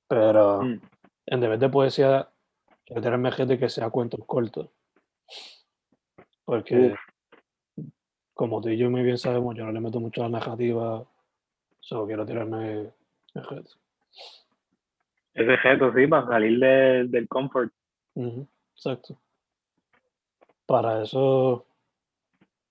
[0.06, 0.80] Pero mm,
[1.26, 2.28] en vez de poesía,
[2.84, 4.68] quiero tenerme gente que sea cuentos cortos.
[6.44, 6.94] Porque,
[8.34, 11.02] como tú y yo muy bien sabemos, yo no le meto mucho a la narrativa,
[11.80, 12.92] solo quiero tirarme el
[15.34, 17.72] ese gesto, sí, para salir de- del comfort.
[18.76, 19.18] Exacto.
[20.66, 21.66] Para eso,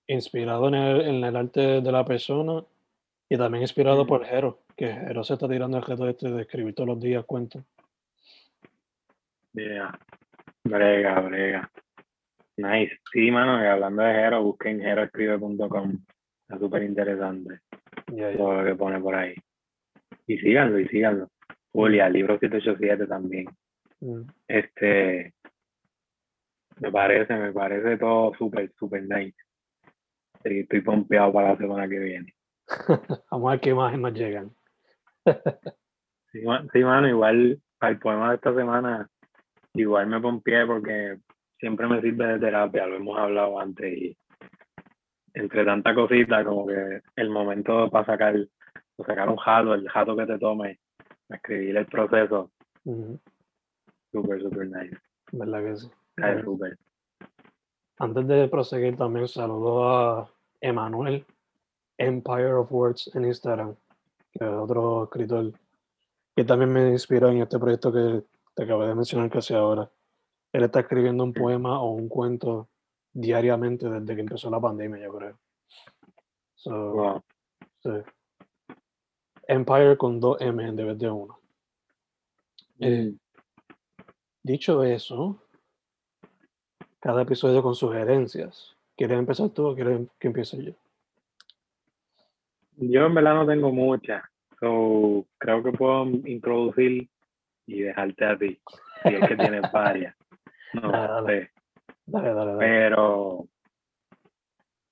[0.06, 2.62] inspirado en el, en el arte de la persona
[3.28, 4.08] y también inspirado Mm.
[4.08, 7.24] por Jero, que Jero se está tirando el reto este de escribir todos los días
[7.24, 7.62] cuentos.
[9.52, 9.98] Yeah.
[10.64, 11.70] Brega, brega.
[12.56, 12.98] Nice.
[13.12, 15.98] Sí, mano, y hablando de Hero, busquen heroescribe.com.
[16.42, 17.60] Está súper interesante
[18.36, 19.34] todo lo que pone por ahí.
[20.26, 21.28] Y síganlo, y síganlo.
[21.72, 23.46] Julia, libro 787 también.
[24.00, 24.22] Mm.
[24.46, 25.34] Este,
[26.80, 29.36] me parece, me parece todo súper, súper nice.
[30.44, 32.34] Sí, estoy pompeado para la semana que viene.
[33.30, 34.50] Vamos a ver qué imágenes nos llegan.
[36.32, 39.08] Sí, ma- sí, mano, igual al poema de esta semana,
[39.72, 41.18] igual me pie porque
[41.60, 44.18] siempre me sirve de terapia, lo hemos hablado antes y
[45.34, 48.34] entre tanta cosita como que el momento para sacar,
[48.96, 50.80] para sacar un jato, el jato que te tome,
[51.28, 52.50] escribir el proceso,
[54.10, 54.98] súper, súper nice.
[55.30, 55.90] ¿Verdad que sí?
[56.42, 56.76] súper.
[58.00, 60.33] Antes de proseguir también saludo a
[60.64, 61.26] Emanuel,
[61.98, 63.76] Empire of Words en Instagram,
[64.32, 65.52] que es otro escritor
[66.34, 68.24] que también me inspiró en este proyecto que
[68.54, 69.90] te acabé de mencionar casi ahora.
[70.52, 72.68] Él está escribiendo un poema o un cuento
[73.12, 75.38] diariamente desde que empezó la pandemia, yo creo.
[76.54, 77.22] So,
[77.82, 77.90] sí.
[79.46, 81.38] Empire con dos M en vez de uno.
[82.80, 83.18] Eh, mm.
[84.42, 85.42] dicho eso,
[87.00, 88.73] cada episodio con sugerencias.
[88.96, 90.72] ¿Quieres empezar tú o quieres que empiece yo?
[92.76, 94.22] Yo en verdad no tengo muchas.
[94.60, 97.08] So, creo que puedo introducir
[97.66, 98.58] y dejarte a ti.
[99.02, 100.14] Si es que tienes varias.
[100.72, 101.50] No dale,
[102.06, 103.46] Dale, dale, Pero,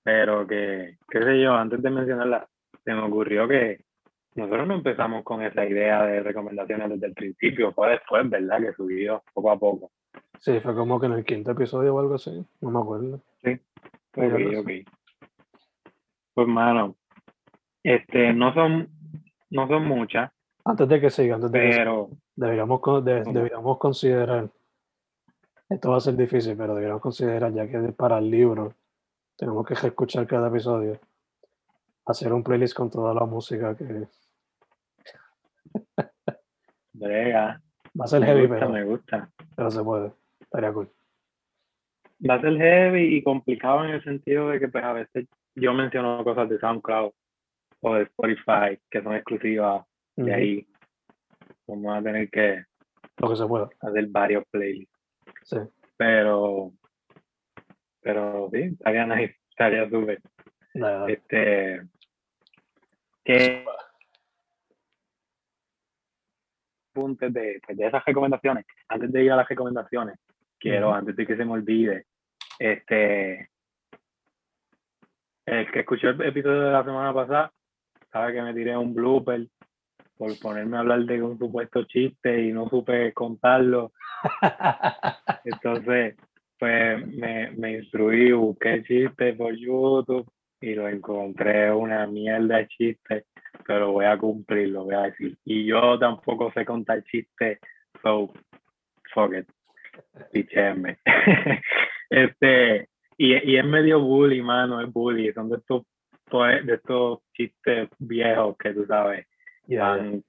[0.02, 2.48] pero que, qué sé yo, antes de mencionarla,
[2.84, 3.84] se me ocurrió que
[4.34, 8.60] nosotros no empezamos con esa idea de recomendaciones desde el principio, fue después, ¿verdad?
[8.60, 9.90] Que subió poco a poco.
[10.40, 13.20] Sí, fue como que en el quinto episodio o algo así, no me acuerdo.
[13.42, 13.60] Sí,
[14.16, 14.70] ok, ok.
[16.34, 16.96] Pues, mano,
[17.82, 18.88] este, no son,
[19.50, 20.30] no son muchas.
[20.64, 24.48] Antes de que siga, antes de pero, que deberíamos, deberíamos considerar
[25.72, 28.74] esto va a ser difícil, pero deberíamos considerar, ya que para el libro
[29.36, 31.00] tenemos que escuchar cada episodio,
[32.04, 34.06] hacer un playlist con toda la música que.
[36.92, 37.62] Brega.
[37.98, 38.70] Va a ser heavy, pero.
[38.70, 39.30] Me gusta.
[39.56, 40.12] Pero se puede.
[40.40, 40.90] Estaría cool.
[42.28, 45.74] Va a ser heavy y complicado en el sentido de que, pues, a veces yo
[45.74, 47.12] menciono cosas de SoundCloud
[47.80, 49.84] o de Spotify que son exclusivas
[50.16, 50.66] de ahí.
[51.66, 52.64] Vamos a tener que.
[53.18, 53.68] Lo que se pueda.
[53.80, 54.98] Hacer varios playlists.
[55.44, 55.58] Sí.
[55.96, 56.72] Pero,
[58.00, 60.20] pero sí, estaría nice, estaría súper.
[61.08, 61.82] Este,
[63.24, 63.64] que
[66.92, 70.16] apuntes de, pues, de esas recomendaciones, antes de ir a las recomendaciones,
[70.58, 72.06] quiero, antes de que se me olvide,
[72.58, 73.48] este,
[75.46, 77.52] el que escuchó el episodio de la semana pasada,
[78.12, 79.46] sabe que me tiré un blooper
[80.16, 83.92] por ponerme a hablar de un supuesto chiste y no supe contarlo.
[85.44, 86.16] Entonces,
[86.58, 90.30] pues me, me instruí, busqué el chiste por YouTube
[90.62, 93.24] y lo encontré una mierda de chiste,
[93.66, 95.36] pero voy a cumplir, lo voy a decir.
[95.44, 97.58] Y yo tampoco sé contar chistes,
[98.00, 98.32] so
[99.12, 99.48] fuck it,
[100.32, 100.98] pichéme.
[102.10, 105.82] este, y, y es medio bully, mano, es bully, son de estos,
[106.30, 109.26] pues, de estos chistes viejos que tú sabes,
[109.80, 110.22] han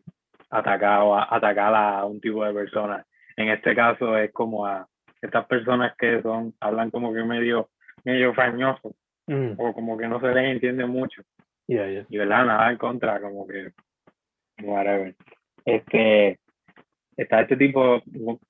[0.49, 3.05] atacado a, atacar a un tipo de personas.
[3.35, 4.87] En este caso es como a
[5.21, 7.69] estas personas que son, hablan como que medio,
[8.03, 8.95] medio fañoso,
[9.27, 9.53] mm.
[9.57, 11.21] o como que no se les entiende mucho.
[11.67, 13.71] Y verdad, nada en contra, como que
[14.61, 15.15] whatever.
[15.65, 16.39] Este
[17.15, 18.01] está este tipo,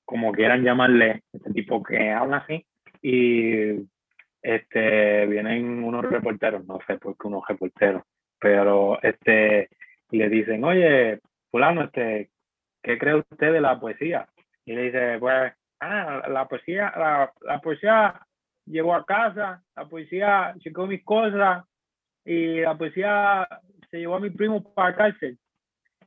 [0.04, 2.66] como quieran llamarle, este tipo que habla así,
[3.02, 3.86] y
[4.42, 8.02] este vienen unos reporteros, no sé por qué unos reporteros,
[8.38, 9.68] pero este
[10.10, 12.30] le dicen, oye, fulano, este,
[12.82, 14.28] ¿qué cree usted de la poesía?
[14.64, 18.20] Y le dice, pues, ah, la poesía, la, la poesía
[18.66, 21.64] llegó a casa, la poesía checó mis cosas
[22.24, 23.46] y la poesía
[23.90, 25.38] se llevó a mi primo para la cárcel.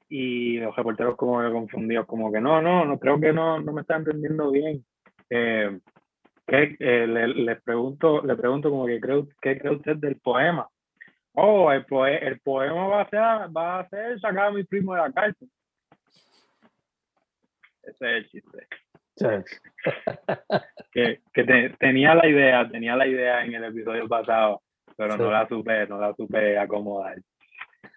[0.10, 3.74] Y los reporteros como que confundidos, como que no, no, no creo que no, no
[3.74, 4.86] me están entendiendo bien.
[5.30, 5.80] Eh,
[6.46, 10.68] ¿qué, eh, le, pregunto, le pregunto como que creo, ¿qué cree usted del poema?
[11.34, 11.86] Oh, el,
[12.22, 13.20] el poema va a ser,
[13.56, 15.50] va a ser sacar a mi primo de la cárcel.
[17.84, 18.68] Ese es el chiste.
[20.92, 21.44] que, que
[21.80, 24.62] tenía la idea, tenía la idea en el episodio pasado,
[24.96, 27.18] pero no la supe, no la supe acomodar.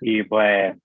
[0.00, 0.76] Y pues,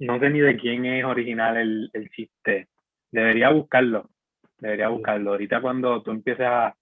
[0.00, 2.68] no sé ni de quién es original el, el chiste.
[3.10, 4.10] Debería buscarlo,
[4.58, 5.30] debería buscarlo.
[5.32, 6.74] Ahorita cuando tú empieces a,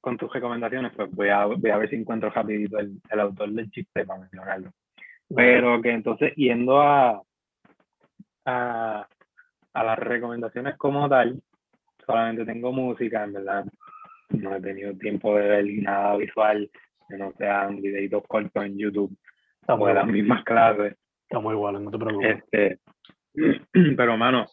[0.00, 3.50] con tus recomendaciones, pues voy a, voy a ver si encuentro rapidito el, el autor
[3.50, 4.72] del chiste para mencionarlo.
[5.34, 7.22] Pero que entonces, yendo a,
[8.44, 9.06] a,
[9.72, 11.40] a las recomendaciones como tal,
[12.04, 13.64] solamente tengo música, en verdad.
[14.30, 16.70] No he tenido tiempo de ver nada visual,
[17.08, 19.16] que no sean videitos cortos en YouTube,
[19.66, 20.96] o de las mismas clases.
[21.22, 22.38] Estamos iguales, no te preocupes.
[22.38, 22.78] Este,
[23.96, 24.46] pero, mano,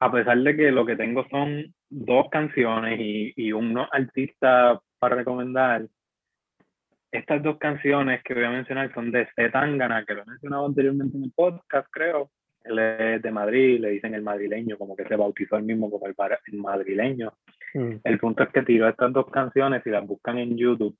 [0.00, 5.16] a pesar de que lo que tengo son dos canciones y, y unos artistas para
[5.16, 5.86] recomendar,
[7.12, 9.50] estas dos canciones que voy a mencionar son de C.
[9.50, 12.30] Tangana, que lo he mencionado anteriormente en el podcast, creo.
[12.64, 16.06] Él es de Madrid, le dicen el madrileño, como que se bautizó él mismo como
[16.06, 16.14] el,
[16.58, 17.32] madrileño.
[17.74, 17.96] Mm.
[18.04, 20.96] El punto es que tiró estas dos canciones y las buscan en YouTube,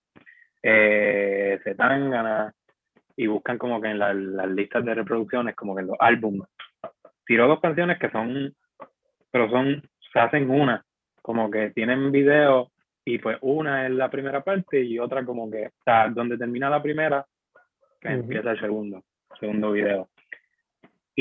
[0.62, 2.54] eh, se ganas
[3.16, 6.48] y buscan como que en las listas de reproducciones, como que en los álbumes.
[7.26, 8.54] Tiró dos canciones que son,
[9.30, 10.84] pero son, se hacen una,
[11.20, 12.70] como que tienen video
[13.04, 16.70] y pues una es la primera parte y otra como que, o sea, donde termina
[16.70, 17.26] la primera,
[18.00, 19.04] que empieza el segundo,
[19.38, 20.08] segundo video.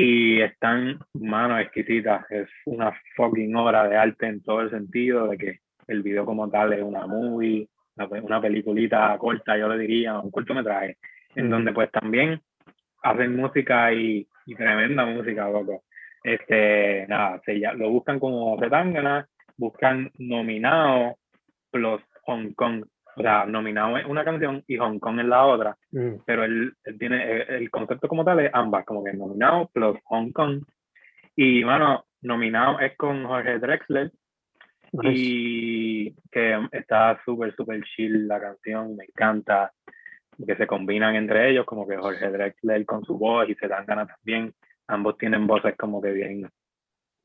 [0.01, 5.37] Y están, manos exquisitas, es una fucking obra de arte en todo el sentido de
[5.37, 10.31] que el video como tal es una movie, una, peliculita corta, yo le diría, un
[10.31, 10.99] cortometraje,
[11.35, 12.39] en donde pues también
[13.03, 15.83] hacen música y, tremenda música, loco.
[16.23, 21.17] Este, nada, se, ya, lo buscan como Zetangana, buscan nominado
[21.71, 22.85] plus Hong Kong.
[23.19, 25.77] O sea, nominado es una canción y Hong Kong es la otra.
[25.91, 26.21] Mm.
[26.25, 30.63] Pero él, tiene el, concepto como tal es ambas, como que nominado plus Hong Kong.
[31.35, 34.11] Y bueno, nominado es con Jorge Drexler.
[35.03, 39.73] Y que está súper, súper chill la canción, me encanta.
[40.47, 43.85] Que se combinan entre ellos, como que Jorge Drexler con su voz y se dan
[43.85, 44.53] ganas también.
[44.87, 46.49] Ambos tienen voces como que bien,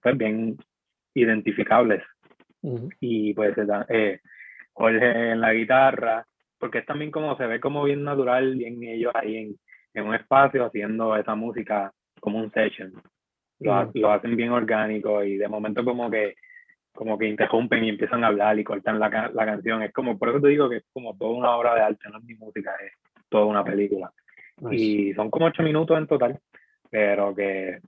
[0.03, 0.57] pues bien
[1.15, 2.03] identificables.
[2.99, 3.55] Y pues
[3.91, 4.21] eh,
[4.75, 6.27] Jorge en la guitarra,
[6.59, 9.57] porque es también como se ve como bien natural, bien ellos ahí en,
[9.95, 12.93] en un espacio haciendo esa música como un session.
[13.61, 16.35] Lo, lo, hacen bien orgánico y de momento como que
[16.93, 19.83] como que interrumpen y empiezan a hablar y cortan la, la canción.
[19.83, 22.19] Es como, por eso te digo que es como toda una obra de arte, no
[22.19, 22.93] es mi música, es
[23.29, 24.13] toda una película.
[24.71, 26.39] Y son como ocho minutos en total,
[26.91, 27.81] pero que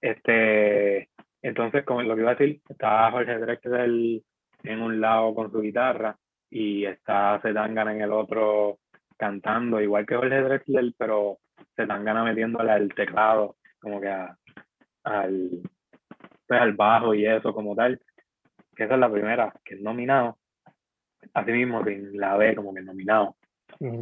[0.00, 1.08] este
[1.46, 3.88] entonces, como lo que iba a decir, está Jorge Drexler
[4.62, 6.16] en un lado con su guitarra
[6.50, 8.78] y está Zetangana en el otro
[9.16, 11.38] cantando, igual que Jorge Drexler, pero
[11.74, 14.08] Zetangana metiéndole al teclado, como que
[15.04, 15.62] al,
[16.46, 18.00] pues, al bajo y eso como tal.
[18.74, 20.38] Que esa es la primera, que es nominado.
[21.32, 23.36] Así mismo, sin la B como que nominado.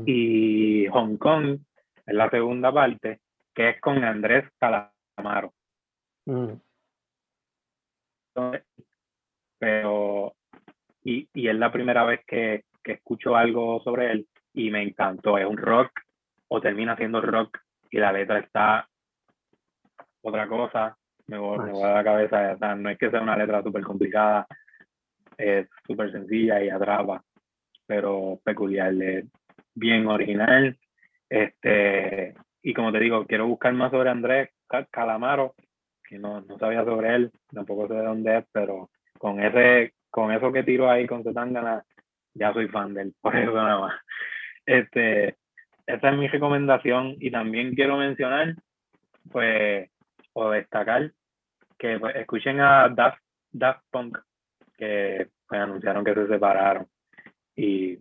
[0.07, 1.59] Y Hong Kong
[2.07, 3.21] es la segunda parte,
[3.55, 5.53] que es con Andrés Calamaro
[9.59, 10.35] pero
[11.05, 15.38] y, y es la primera vez que, que escucho algo sobre él y me encantó.
[15.38, 16.01] Es un rock
[16.49, 17.59] o termina siendo rock
[17.90, 18.88] y la letra está
[20.23, 20.97] otra cosa.
[21.27, 22.75] Me voy, me voy a la cabeza.
[22.77, 24.47] no es que sea una letra súper complicada,
[25.38, 27.23] es súper sencilla y atrapa,
[27.87, 29.25] pero peculiar, es
[29.75, 30.79] bien original.
[31.29, 34.51] Este, y como te digo, quiero buscar más sobre Andrés
[34.90, 35.55] Calamaro
[36.07, 40.31] que no, no sabía sobre él, tampoco sé de dónde es, pero con ese, con
[40.31, 41.85] eso que tiro ahí con Zetangana,
[42.35, 44.00] ya soy fan de él, por eso nada más.
[44.64, 45.37] Este,
[45.87, 48.55] esa es mi recomendación y también quiero mencionar,
[49.33, 49.90] pues,
[50.33, 51.11] o destacar,
[51.77, 53.18] que pues, escuchen a Daft,
[53.50, 54.18] Daft Punk,
[54.79, 56.87] que pues, anunciaron que se separaron.
[57.57, 57.98] Y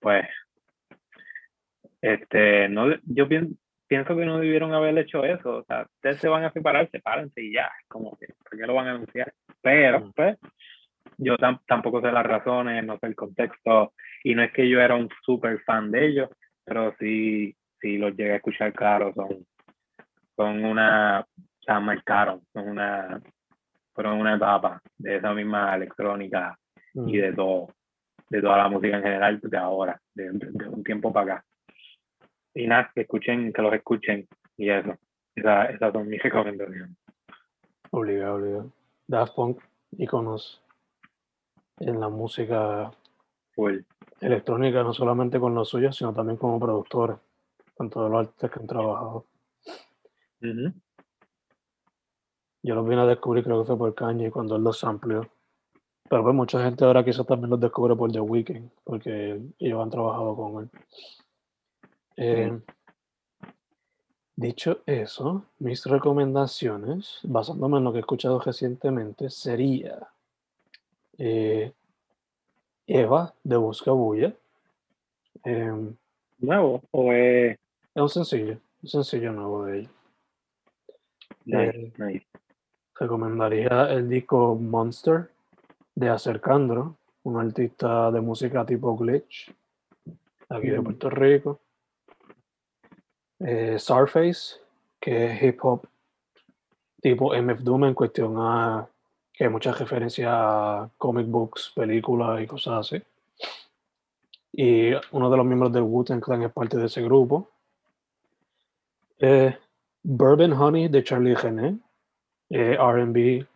[0.00, 0.24] pues,
[2.00, 3.54] este, no, yo pienso,
[3.86, 5.58] pienso que no debieron haber hecho eso.
[5.58, 7.70] O sea, ustedes se van a separar, sepárense y ya.
[7.88, 9.34] Como que, ¿por qué lo van a anunciar?
[9.60, 10.38] Pero, pues,
[11.18, 13.92] yo tampoco sé las razones, no sé el contexto.
[14.22, 16.30] Y no es que yo era un súper fan de ellos,
[16.64, 19.12] pero sí, sí los llegué a escuchar claro.
[19.14, 19.46] Son,
[20.36, 23.20] son una, o sea, marcaron, son una,
[23.92, 26.58] fueron una etapa de esa misma electrónica
[26.94, 27.20] y mm.
[27.20, 27.68] de todo,
[28.30, 31.44] de toda la música en general de ahora, de un tiempo para acá
[32.54, 34.96] y nada, que escuchen, que los escuchen y eso.
[35.34, 36.96] Esa, esas son mis recomendaciones.
[37.90, 38.72] Obligado, obligado.
[39.06, 39.60] Daft Punk,
[39.98, 40.62] iconos
[41.78, 42.90] en la música
[44.20, 47.16] electrónica, no solamente con los suyos, sino también como productores,
[47.76, 49.26] con todos los artistas que han trabajado.
[52.62, 55.28] Yo los vine a descubrir, creo que fue por Kanye cuando él los amplió.
[56.08, 59.90] Pero pues mucha gente ahora quizás también los descubre por The Weeknd, porque ellos han
[59.90, 60.70] trabajado con él.
[62.16, 62.60] Eh,
[64.36, 70.13] dicho eso, mis recomendaciones, basándome en lo que he escuchado recientemente, sería
[71.18, 71.72] eh,
[72.86, 74.34] Eva de Busca Bulla.
[75.44, 75.94] Em,
[76.38, 77.58] ¿Nuevo o es...?
[77.94, 79.90] Es un sencillo, un sencillo nuevo de ella.
[81.46, 82.26] Eh,
[82.98, 85.30] recomendaría el disco Monster
[85.94, 89.54] de Acercandro, un artista de música tipo glitch,
[90.48, 91.60] aquí de Puerto Rico
[93.40, 94.60] eh, Starface,
[95.00, 95.86] que es hip hop
[97.00, 98.88] tipo MF Doom en cuestión a
[99.34, 103.02] que hay muchas referencias a comic books, películas y cosas así.
[104.52, 107.50] Y uno de los miembros del Wu-Tang Clan es parte de ese grupo.
[109.18, 109.56] Eh,
[110.04, 111.34] Bourbon Honey de Charlie
[112.50, 113.46] eh, RB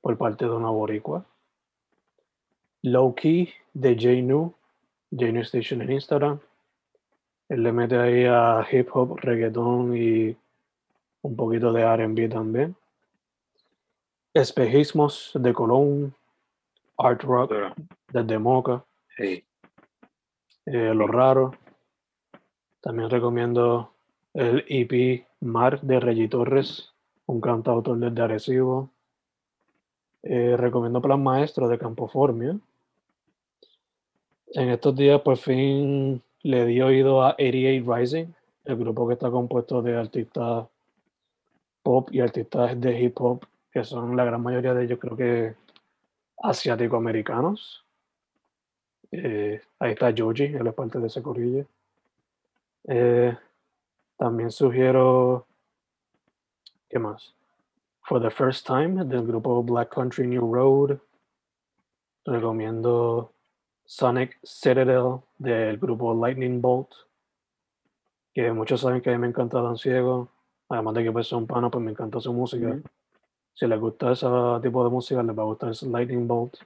[0.00, 1.24] por parte de una boricua.
[2.82, 4.54] Low Key de J New,
[5.10, 6.38] J New Station en Instagram.
[7.48, 10.36] Él le mete ahí a hip hop, reggaeton y
[11.22, 12.76] un poquito de RB también.
[14.38, 16.14] Espejismos de Colón,
[16.96, 17.52] Art Rock
[18.12, 18.84] desde Moca.
[19.16, 19.44] Sí.
[20.64, 21.54] Eh, lo raro.
[22.80, 23.90] También recomiendo
[24.34, 26.92] el EP Mar de Reggie Torres,
[27.26, 28.90] un cantautor desde Arecibo.
[30.22, 32.56] Eh, recomiendo Plan Maestro de Campo Formia.
[34.52, 38.26] En estos días por fin le di oído a 88 Rising,
[38.66, 40.68] el grupo que está compuesto de artistas
[41.82, 43.44] pop y artistas de hip hop,
[43.78, 45.54] que son la gran mayoría de ellos creo que
[46.42, 47.84] asiático-americanos.
[49.12, 51.64] Eh, ahí está Joji, él es parte de ese corrillo.
[52.88, 53.36] Eh,
[54.16, 55.46] también sugiero,
[56.88, 57.34] ¿qué más?
[58.02, 60.98] For the First Time del grupo Black Country New Road.
[62.24, 63.30] Recomiendo
[63.84, 66.90] Sonic Citadel del grupo Lightning Bolt,
[68.34, 70.28] que muchos saben que a mí me encanta Dan Ciego,
[70.68, 72.76] además de que pues un pana, pues me encanta su música.
[73.58, 74.26] Si les gusta ese
[74.62, 76.58] tipo de música, les va a gustar ese Lightning Bolt.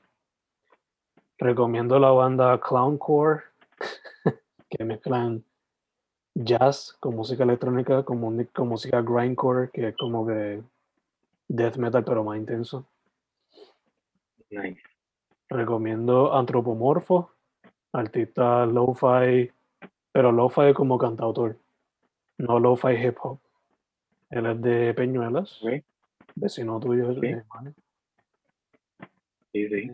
[1.39, 3.45] Recomiendo la banda Clowncore,
[4.69, 5.43] que mezclan
[6.35, 10.63] jazz con música electrónica, con, con música grindcore, que es como que
[11.49, 12.85] death metal, pero más intenso.
[14.51, 14.83] Nice.
[15.49, 17.31] Recomiendo Antropomorfo,
[17.95, 19.51] artista lo-fi,
[20.13, 21.57] pero lo-fi como cantautor,
[22.37, 23.39] no lo-fi hip hop.
[24.29, 25.59] Él es de Peñuelas,
[26.35, 27.13] vecino tuyo.
[27.15, 27.21] Sí.
[27.21, 27.45] de
[29.53, 29.69] sí.
[29.69, 29.91] sí.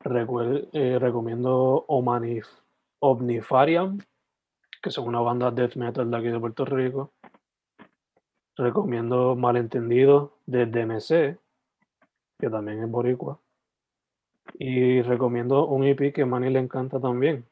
[0.00, 2.46] Recuer- eh, recomiendo Omanif
[3.00, 3.98] Omnifarium,
[4.82, 7.12] que son una banda death metal de aquí de Puerto Rico.
[8.56, 11.38] Recomiendo Malentendido de DMC,
[12.38, 13.40] que también es boricua.
[14.58, 17.44] Y recomiendo un EP que a Manny le encanta también,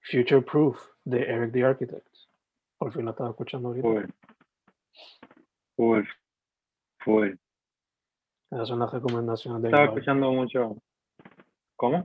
[0.00, 2.06] Future Proof de Eric the Architect.
[2.78, 3.88] Por fin lo estaba escuchando ahorita.
[3.88, 4.04] Full.
[5.76, 6.04] Full.
[7.04, 7.34] Full.
[8.50, 10.76] Esas son las recomendaciones de Estaba escuchando mucho.
[11.76, 12.02] ¿Cómo?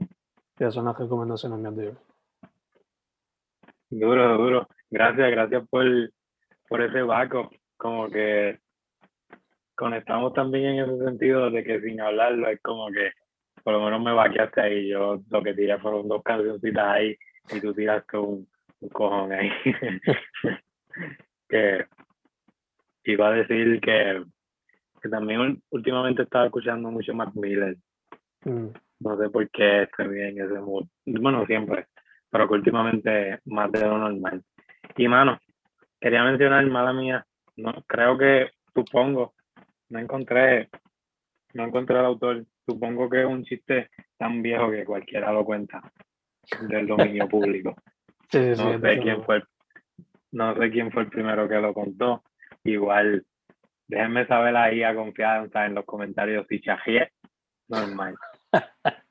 [0.58, 1.96] Esas son las recomendaciones mías de hoy.
[3.90, 4.68] Duro, duro.
[4.90, 5.84] Gracias, gracias por,
[6.68, 7.54] por ese backup.
[7.76, 8.58] Como que
[9.74, 13.12] conectamos también en ese sentido de que sin hablarlo es como que
[13.62, 14.88] por lo menos me vaqueaste ahí.
[14.88, 17.16] Yo lo que tiré fueron dos cancioncitas ahí
[17.52, 18.48] y tú tiraste un,
[18.80, 19.50] un cojón ahí.
[21.48, 21.86] que
[23.04, 24.24] iba a decir que,
[25.00, 27.76] que también últimamente estaba escuchando mucho Mac Miller.
[28.44, 28.68] Mm,
[29.00, 30.86] No sé por qué estoy en ese mood.
[31.06, 31.86] Bueno, siempre,
[32.30, 34.42] pero que últimamente más de lo normal.
[34.96, 35.38] Y mano,
[36.00, 37.24] quería mencionar, mala mía,
[37.56, 39.34] no, creo que, supongo,
[39.90, 40.68] no encontré,
[41.54, 42.44] no encontré el autor.
[42.66, 45.80] Supongo que es un chiste tan viejo que cualquiera lo cuenta
[46.68, 47.74] del dominio público.
[48.30, 49.44] Sí, sí, sí, No sé entonces, quién fue el,
[50.32, 52.22] no sé quién fue el primero que lo contó.
[52.64, 53.24] Igual,
[53.88, 57.10] déjenme saber ahí a confianza en los comentarios si chajeé.
[57.68, 58.16] Normal.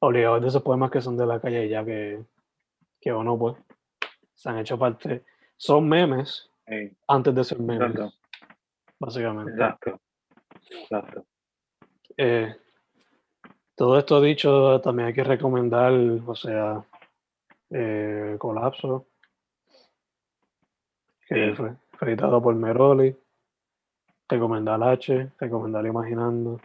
[0.00, 2.22] obligados de esos poemas que son de la calle ya que,
[3.00, 3.56] que uno pues
[4.34, 5.24] se han hecho parte,
[5.56, 8.12] son memes Sí, antes de ser memes, exacto.
[8.98, 9.52] básicamente.
[9.52, 10.00] Exacto.
[10.70, 11.26] Exacto.
[12.16, 12.54] Eh,
[13.74, 16.82] todo esto dicho, también hay que recomendar, o sea,
[17.70, 19.08] eh, Colapso,
[21.28, 21.54] que Sí.
[21.54, 21.72] fue
[22.08, 23.14] editado por Meroli,
[24.28, 26.60] recomendar H, recomendar Imaginando,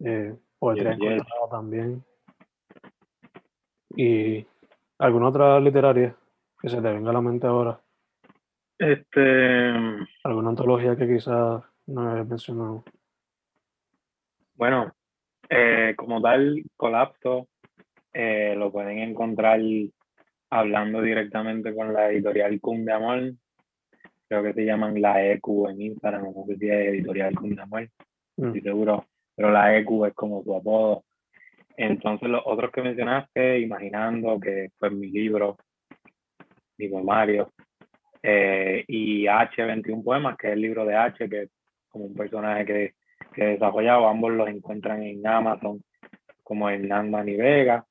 [0.00, 1.50] eh, Poetría Yes, yes.
[1.50, 2.04] También,
[3.96, 4.46] y
[4.98, 6.16] alguna otra literaria
[6.60, 7.80] que se te venga a la mente ahora,
[8.78, 9.70] Este,
[10.24, 12.84] alguna antología que quizás no he mencionado.
[14.54, 14.92] bueno,
[15.48, 17.48] eh, como tal, Colapso
[18.12, 19.60] eh, lo pueden encontrar
[20.50, 23.32] hablando directamente con la editorial Cum de Amor.
[24.32, 27.88] Creo que se llaman la EQ en Instagram, no sé si es editorial de Amor,
[28.38, 29.04] Mm, estoy seguro,
[29.36, 31.04] pero la EQ es como su apodo.
[31.76, 35.58] Entonces, los otros que mencionaste, Imaginando, que fue mi libro,
[36.78, 37.52] mi poemario,
[38.22, 41.50] eh, y H, 21 poemas, que es el libro de H, que es
[41.90, 42.94] como un personaje que,
[43.34, 44.08] que he desarrollado.
[44.08, 45.84] Ambos los encuentran en Amazon,
[46.42, 47.84] como Hernán Mani Vega.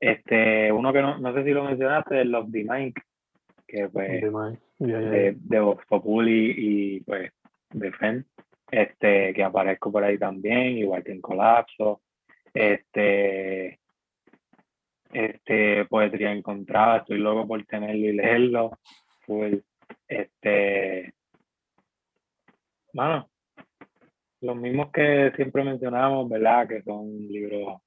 [0.00, 3.02] Este, uno que no, no sé si lo mencionaste, es Love the Mike,
[3.66, 4.22] que pues
[4.78, 5.10] ya, ya.
[5.10, 7.32] de, de Vox Populi y pues
[7.70, 8.26] de FEN,
[8.70, 12.02] este, que aparezco por ahí también, igual que en Colapso,
[12.52, 13.78] este,
[15.12, 18.78] este, Poetría Encontrada, estoy loco por tenerlo y leerlo,
[19.26, 19.54] full,
[20.06, 21.14] este,
[22.94, 23.28] Mano,
[24.40, 26.66] los mismos que siempre mencionamos, ¿verdad?
[26.66, 27.82] Que son libros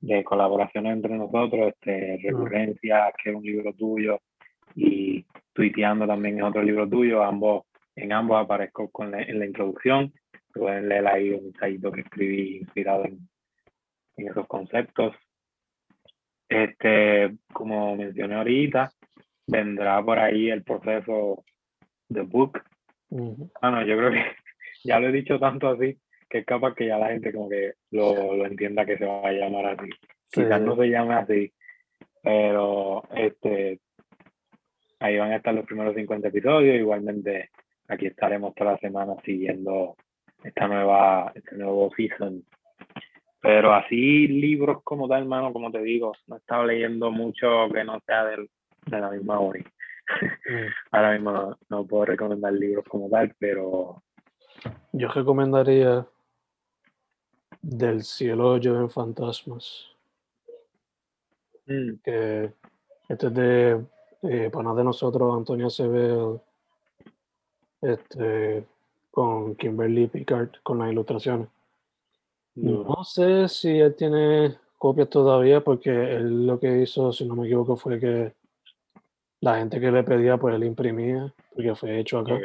[0.00, 4.20] de colaboraciones entre nosotros, este, Recurrencia, que es un libro tuyo,
[4.74, 10.12] y Tuiteando también es otro libro tuyo, ambos, en ambos aparezco con en la introducción,
[10.52, 13.28] pueden leer ahí un ensayito que escribí inspirado en,
[14.16, 15.14] en esos conceptos.
[16.48, 18.90] Este, como mencioné ahorita,
[19.46, 21.44] vendrá por ahí el proceso
[22.08, 22.62] de book.
[23.08, 24.24] Bueno, yo creo que
[24.84, 25.98] ya lo he dicho tanto así
[26.32, 29.28] que es capaz que ya la gente como que lo, lo entienda que se va
[29.28, 29.90] a llamar así.
[30.30, 31.52] Quizás no se llame así,
[32.22, 33.80] pero este
[35.02, 36.76] ahí van a estar los primeros 50 episodios.
[36.76, 37.50] Igualmente
[37.88, 39.96] aquí estaremos toda la semana siguiendo
[40.42, 42.44] esta nueva, este nuevo season.
[43.40, 47.82] Pero así libros como tal, hermano, como te digo, no he estado leyendo mucho que
[47.84, 48.48] no sea de
[48.86, 49.60] la misma hora.
[50.48, 50.66] Mm.
[50.90, 54.02] Ahora mismo no, puedo recomendar libros como tal, pero...
[54.92, 56.06] Yo recomendaría
[57.62, 59.88] Del cielo llueven fantasmas.
[61.66, 61.94] Mm.
[62.04, 62.52] Que
[63.08, 63.84] este es de
[64.22, 66.42] eh, pana de nosotros, Antonio Acevedo,
[67.80, 68.64] este,
[69.10, 71.48] con Kimberly Picard, con las ilustraciones.
[72.54, 73.02] No.
[73.04, 77.76] sé si él tiene copias todavía, porque él lo que hizo, si no me equivoco,
[77.76, 78.34] fue que
[79.40, 82.38] la gente que le pedía, pues él imprimía, porque fue hecho acá.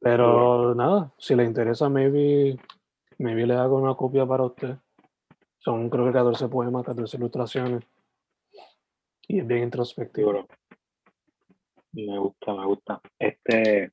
[0.00, 2.56] Pero nada, si le interesa, maybe,
[3.18, 4.76] maybe le hago una copia para usted.
[5.58, 7.84] Son creo que 14 poemas, 14 ilustraciones.
[9.28, 10.46] Y es bien introspectivo.
[11.92, 13.00] Me gusta, me gusta.
[13.18, 13.90] Este,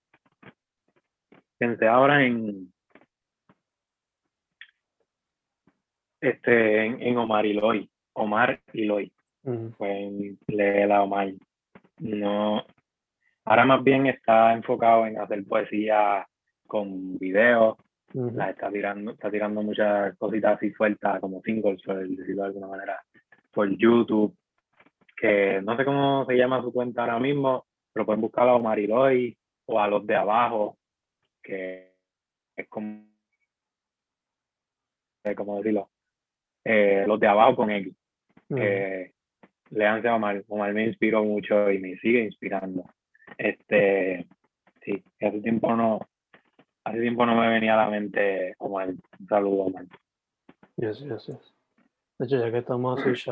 [1.57, 2.71] pensé ahora en,
[6.21, 7.89] este, en, Omar y Loy.
[8.13, 9.13] Omar y Loy.
[9.77, 11.33] Fue en la Omar.
[11.99, 12.63] No,
[13.45, 16.27] ahora más bien está enfocado en hacer poesía
[16.67, 17.77] con videos.
[18.13, 22.67] La está tirando, está tirando muchas cositas así sueltas, como singles, por decirlo de alguna
[22.67, 23.03] manera,
[23.51, 24.37] por YouTube
[25.23, 29.37] que no sé cómo se llama su cuenta ahora mismo, pero pueden buscar a Mariloy
[29.67, 30.77] o a los de abajo,
[31.41, 31.93] que
[32.57, 33.05] es como,
[35.37, 35.89] ¿cómo decirlo?
[36.65, 37.95] Eh, los de abajo con X.
[38.53, 39.13] Que
[39.69, 40.43] leanse a Omar.
[40.49, 42.83] Omar me inspiró mucho y me sigue inspirando.
[43.37, 44.27] Este,
[44.81, 46.01] sí, hace tiempo no,
[46.83, 48.89] hace tiempo no me venía a la mente Omar.
[48.89, 49.85] Un saludo, Omar.
[50.75, 51.53] Yes, yes, yes.
[52.19, 53.23] De hecho, ya que estamos así,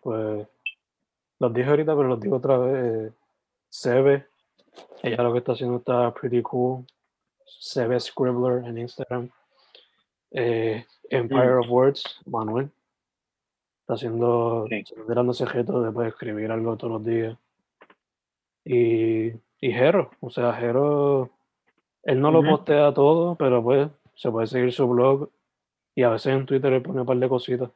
[0.00, 0.55] pues
[1.38, 3.12] los dije ahorita, pero los digo otra vez.
[3.68, 4.26] Sebe,
[5.02, 6.86] ella lo que está haciendo está pretty cool.
[7.44, 9.28] Sebe Scribbler en Instagram.
[10.30, 11.58] Eh, Empire mm.
[11.60, 12.70] of Words, Manuel.
[13.80, 14.84] Está haciendo, sí.
[15.06, 17.36] dándose objeto de escribir algo todos los días.
[18.64, 21.30] Y, y Jero, o sea, Jero,
[22.02, 25.28] él no lo postea todo, pero pues se puede seguir su blog
[25.94, 27.70] y a veces en Twitter le pone un par de cositas.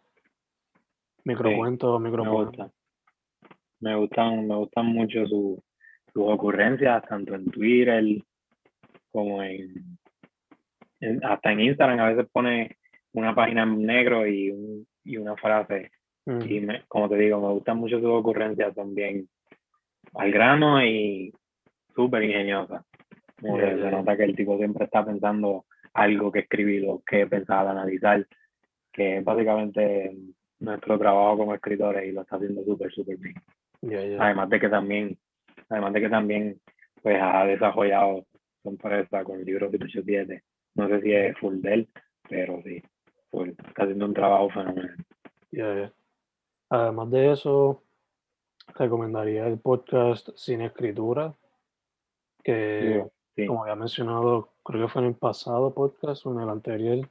[1.22, 2.70] Microcuentos, microcuentos
[3.80, 5.58] me gustan, me gustan mucho sus
[6.14, 8.04] ocurrencias, tanto en Twitter
[9.10, 9.98] como en,
[11.22, 12.76] hasta en Instagram a veces pone
[13.12, 15.90] una página en negro y, un, y una frase.
[16.26, 16.40] Mm.
[16.48, 19.28] Y como te digo, me gustan mucho sus ocurrencias también
[20.14, 21.32] al grano y
[21.94, 22.84] súper ingeniosa.
[23.40, 25.64] se nota que el tipo siempre está pensando
[25.94, 28.26] algo que escribir o que pensar, analizar,
[28.92, 30.14] que básicamente
[30.60, 33.34] nuestro trabajo como escritores y lo está haciendo súper, súper bien.
[34.20, 35.18] Además de que también,
[35.68, 36.60] además de que también
[37.02, 38.26] pues ha desarrollado
[38.62, 40.42] su empresa con el libro 787.
[40.74, 41.88] No sé si es full de él,
[42.28, 42.82] pero sí,
[43.32, 44.96] está haciendo un trabajo fenomenal.
[46.68, 47.82] Además de eso,
[48.76, 51.34] recomendaría el podcast Sin Escritura,
[52.44, 53.04] que
[53.46, 57.08] como había mencionado, creo que fue en el pasado podcast o en el anterior,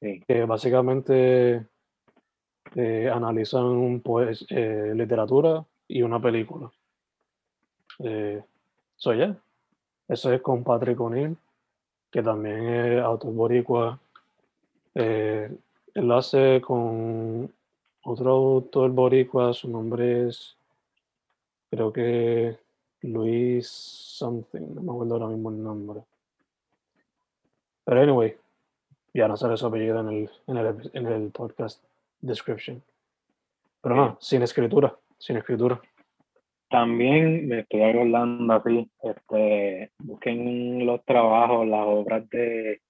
[0.00, 1.66] que básicamente
[2.74, 6.70] eh, analizan pues, eh, literatura y una película.
[7.98, 8.42] Eh,
[8.96, 11.36] so Eso es con Patrick O'Neill,
[12.10, 13.98] que también es autor boricua.
[14.94, 15.50] Eh,
[15.94, 17.52] él hace con
[18.04, 20.56] otro autor boricua, su nombre es,
[21.70, 22.56] creo que
[23.02, 26.00] Luis something, no me acuerdo ahora mismo el nombre.
[27.84, 28.36] Pero anyway,
[29.12, 31.82] ya no sale su apellido en el, en el, en el podcast
[32.20, 32.82] description.
[33.82, 35.80] Pero no, sin escritura, sin escritura.
[36.68, 42.80] También me estoy acordando así, este, busquen los trabajos, las obras de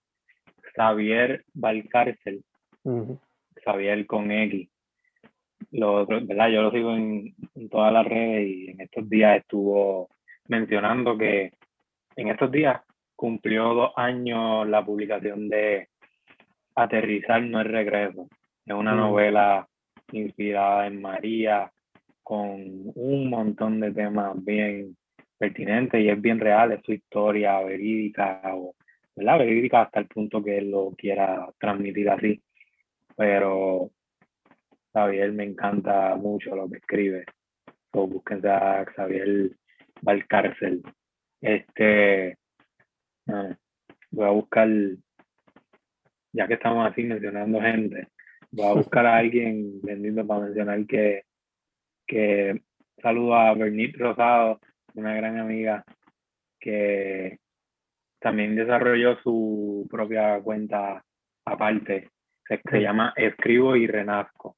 [0.75, 2.45] Xavier Valcárcel,
[3.65, 4.69] Xavier con X.
[5.73, 6.49] Lo ¿verdad?
[6.51, 10.09] Yo lo sigo en, en todas las redes y en estos días estuvo
[10.49, 11.53] mencionando que
[12.17, 12.83] en estos días
[13.15, 15.89] cumplió dos años la publicación de
[16.75, 18.29] Aterrizar no es regreso.
[18.67, 19.67] Es una novela
[20.13, 21.71] inspirada en María,
[22.23, 24.97] con un montón de temas bien
[25.37, 28.75] pertinentes y es bien real, es su historia verídica, o,
[29.17, 29.39] ¿verdad?
[29.39, 32.41] Verídica hasta el punto que él lo quiera transmitir así.
[33.17, 33.91] Pero
[34.93, 37.25] Xavier me encanta mucho lo que escribe.
[37.93, 39.51] So, búsquense a Xavier
[40.03, 40.83] Valcárcel.
[41.41, 42.37] Este,
[43.29, 43.57] ah,
[44.11, 44.69] voy a buscar,
[46.33, 48.09] ya que estamos así mencionando gente,
[48.53, 51.25] voy a buscar a alguien bendito para mencionar que,
[52.07, 52.63] que
[53.03, 54.61] saludo a Bernit Rosado,
[54.95, 55.85] una gran amiga
[56.59, 57.39] que
[58.19, 61.03] también desarrolló su propia cuenta
[61.45, 62.11] aparte.
[62.47, 64.57] Se, se llama Escribo y Renazco.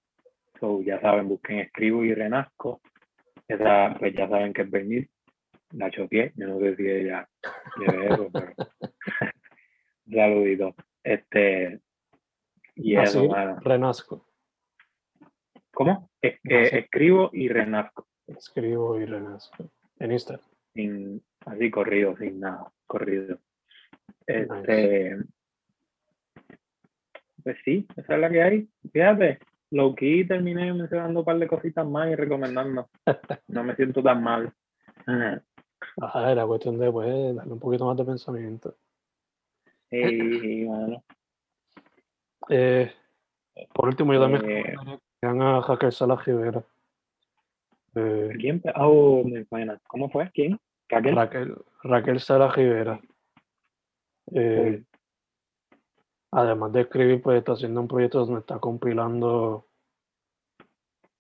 [0.59, 2.81] So, ya saben, busquen Escribo y Renazco.
[3.47, 5.11] Esa, pues ya saben que es Bernit.
[5.73, 7.27] La choqué, yo no sé si ella
[7.77, 8.53] quiere eso, pero
[10.11, 10.75] saludito.
[11.03, 11.81] Este,
[12.75, 14.27] y eso, Así, renazco.
[15.73, 16.11] ¿Cómo?
[16.21, 18.07] Es- No eh, escribo y renazco.
[18.27, 19.71] Escribo y renazco.
[19.99, 20.47] En Instagram.
[20.75, 23.39] sin así corrido, sin nada, corrido.
[24.27, 25.17] Este,
[27.43, 28.69] pues sí, esa es la que hay.
[28.93, 29.39] Fíjate,
[29.71, 32.89] low key terminé mencionando un par de cositas más y recomendando.
[33.49, 34.53] No me siento tan mal.
[35.07, 35.43] Ajá.
[36.31, 38.77] Era cuestión de pues, darle un poquito más de pensamiento.
[39.91, 41.03] Y, bueno,
[42.49, 42.93] Eh,
[43.73, 44.75] por último, yo también Eh.
[45.21, 46.65] que a Hacker Salas Rivera.
[47.95, 48.63] Eh, ¿quién?
[48.77, 49.79] Oh, me suena.
[49.87, 50.31] ¿Cómo fue?
[50.33, 50.59] ¿Quién?
[50.89, 51.17] ¿Raquel?
[51.17, 52.21] Raquel, Raquel
[52.55, 53.01] Rivera.
[54.35, 54.83] Eh,
[56.31, 59.67] además de escribir, pues está haciendo un proyecto donde está compilando,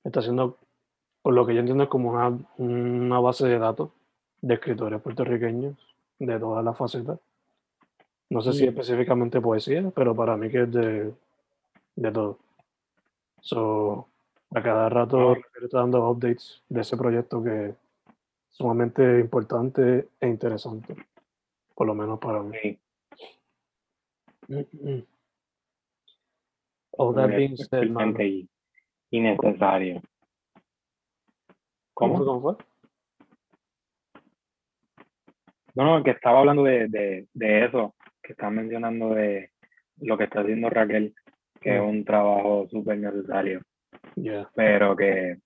[0.04, 0.58] está haciendo,
[1.20, 3.90] por lo que yo entiendo, es como una, una base de datos
[4.40, 5.76] de escritores puertorriqueños
[6.18, 7.18] de todas las facetas.
[8.32, 8.68] No sé si Mm.
[8.70, 11.12] específicamente poesía, pero para mí que es de,
[11.96, 12.38] de todo.
[13.40, 14.08] So,
[14.54, 17.74] a cada rato está dando updates de ese proyecto que es
[18.50, 20.94] sumamente importante e interesante,
[21.74, 22.58] por lo menos para mí.
[22.58, 22.78] Sí,
[24.48, 25.02] Mm,
[26.98, 27.84] All that being said,
[28.20, 28.48] y
[29.10, 30.02] innecesario.
[31.94, 32.16] ¿Cómo ¿Cómo?
[32.16, 32.26] fue?
[32.26, 32.56] ¿Cómo fue?
[35.74, 39.50] No, no, que estaba hablando de, de, de eso, que están mencionando de
[40.00, 41.14] lo que está haciendo Raquel,
[41.60, 41.86] que es Mm.
[41.88, 43.62] un trabajo súper necesario,
[44.16, 44.50] Yeah.
[44.54, 45.38] pero que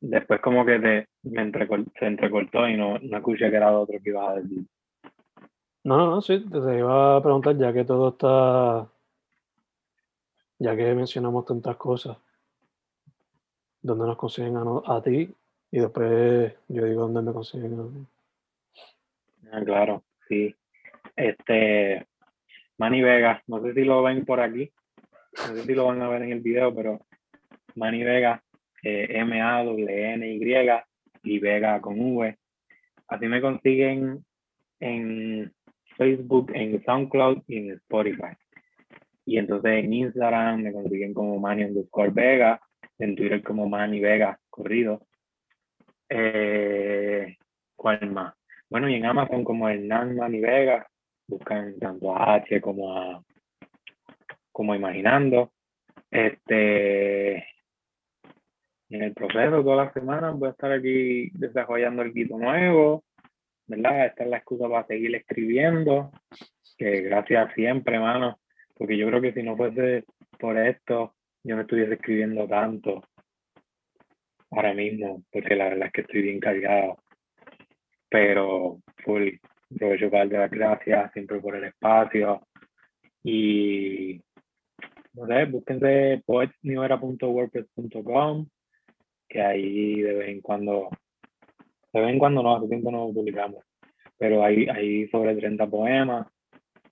[0.00, 3.82] después como que te, me entrecol- se entrecortó y no, no escuché que era lo
[3.82, 4.64] otro que ibas a decir.
[5.84, 8.86] No, no, no, sí, te iba a preguntar, ya que todo está,
[10.58, 12.18] ya que mencionamos tantas cosas,
[13.82, 15.34] ¿dónde nos consiguen a ti?
[15.72, 18.06] Y después yo digo dónde me consiguen a mí.
[19.52, 20.54] Ah, claro, sí.
[21.20, 22.06] Este,
[22.78, 24.70] Manny Vega, no sé si lo ven por aquí,
[25.48, 27.06] no sé si lo van a ver en el video, pero
[27.74, 28.42] Manny Vega,
[28.82, 30.38] eh, M-A-W-N-Y
[31.22, 32.38] y Vega con V.
[33.08, 34.24] Así me consiguen
[34.78, 35.52] en
[35.98, 38.34] Facebook, en SoundCloud y en Spotify.
[39.26, 42.60] Y entonces en Instagram me consiguen como Manny underscore Vega,
[42.98, 45.06] en Twitter como Manny Vega corrido.
[46.08, 47.36] Eh,
[47.76, 48.34] ¿Cuál más?
[48.70, 50.86] Bueno, y en Amazon como Hernán Manny Vega,
[51.30, 53.22] buscan tanto a H como a
[54.52, 55.52] como Imaginando.
[56.10, 57.36] Este
[58.90, 63.04] en el proceso todas las semanas voy a estar aquí desarrollando el guito nuevo,
[63.68, 64.06] ¿verdad?
[64.06, 66.10] Esta es la excusa para seguir escribiendo,
[66.76, 68.40] que gracias siempre, hermano,
[68.74, 70.04] porque yo creo que si no fuese
[70.40, 71.14] por esto,
[71.44, 73.04] yo no estuviese escribiendo tanto
[74.50, 76.98] ahora mismo, porque la verdad es que estoy bien cargado.
[78.08, 79.28] Pero full,
[79.78, 82.46] para darle las gracias siempre por el espacio.
[83.22, 84.22] Y
[85.14, 88.46] no sé, búsquense poetsnewera.wordpress.com,
[89.28, 90.88] que ahí de vez en cuando,
[91.92, 93.62] de vez en cuando no, hace tiempo no publicamos,
[94.18, 96.26] pero hay, hay sobre 30 poemas,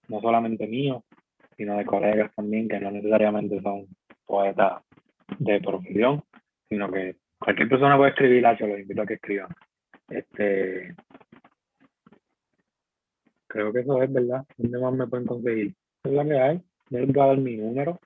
[0.09, 1.03] no solamente míos,
[1.57, 3.87] sino de colegas también, que no necesariamente son
[4.27, 4.83] poetas
[5.39, 6.23] de profesión,
[6.69, 9.49] sino que cualquier persona puede escribir, Hacho, los invito a que escriban.
[10.09, 10.95] Este,
[13.49, 14.45] creo que eso es verdad.
[14.57, 15.75] ¿Dónde más me pueden conseguir?
[16.05, 16.63] Es la que hay.
[16.91, 17.99] Yo les voy a dar mi número.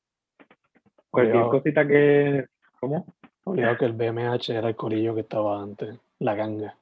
[1.09, 2.45] Cualquier cosita que.
[2.80, 3.05] ¿Cómo?
[3.43, 6.78] Obligado que el BMH era el corillo que estaba antes, la ganga.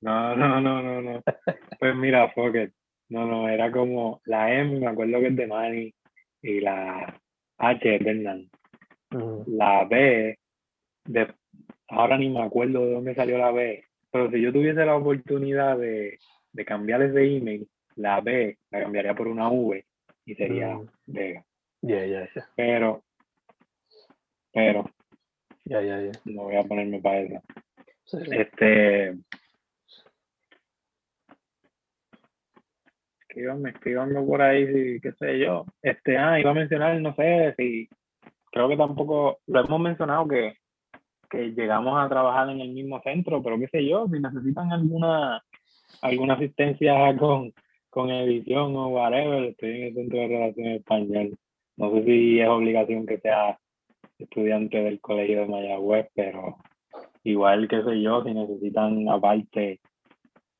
[0.00, 1.22] No, no, no, no, no.
[1.78, 2.56] Pues mira, fuck
[3.08, 5.94] No, no, era como la M, me acuerdo que es de Manny,
[6.42, 7.20] y la
[7.58, 8.50] H es de Hernán.
[9.46, 10.36] La B,
[11.04, 11.34] de,
[11.88, 15.78] ahora ni me acuerdo de dónde salió la B, pero si yo tuviese la oportunidad
[15.78, 16.18] de,
[16.52, 19.84] de cambiar ese email, la B la cambiaría por una V
[20.26, 20.88] y sería mm.
[21.06, 21.44] Vega.
[21.82, 22.48] Ya, ya, ya.
[22.56, 23.02] Pero,
[24.52, 24.84] pero,
[25.64, 26.12] ya, ya, ya.
[26.24, 27.42] No voy a ponerme para eso.
[28.30, 29.16] Este.
[33.20, 35.66] Escríbanme, escríbanme por ahí, si, qué sé yo.
[35.82, 37.88] Este, ah, iba a mencionar, no sé, si.
[38.50, 39.40] Creo que tampoco.
[39.46, 40.56] Lo hemos mencionado que,
[41.28, 45.42] que llegamos a trabajar en el mismo centro, pero qué sé yo, si necesitan alguna
[46.02, 47.52] alguna asistencia con,
[47.94, 51.38] con edición o whatever, estoy en el Centro de Relaciones Español.
[51.76, 53.56] No sé si es obligación que sea
[54.18, 56.56] estudiante del Colegio de Mayagüez, pero
[57.22, 59.78] igual que sé yo, si necesitan aparte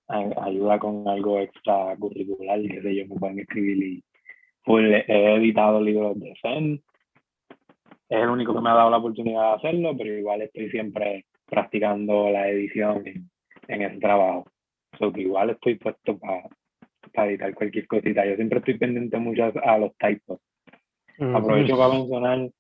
[0.07, 4.05] ayuda con algo extra curricular, que sé yo, me pueden escribir y
[4.65, 6.83] pues, he editado libros de FEN.
[8.11, 11.27] Es el único que me ha dado la oportunidad de hacerlo, pero igual estoy siempre
[11.47, 13.29] practicando la edición en,
[13.67, 14.47] en ese trabajo.
[15.01, 16.49] So que igual estoy puesto para
[17.15, 18.27] para editar cualquier cosita.
[18.27, 20.41] Yo siempre estoy pendiente mucho a los typos.
[21.19, 22.51] Aprovecho para mencionar,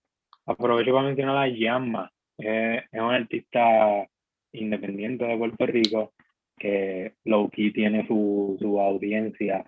[0.47, 2.11] aprovecho para mencionar a Yamma.
[2.39, 4.07] es un artista
[4.53, 6.13] independiente de Puerto Rico
[6.57, 9.65] que Lowkey tiene su, su audiencia.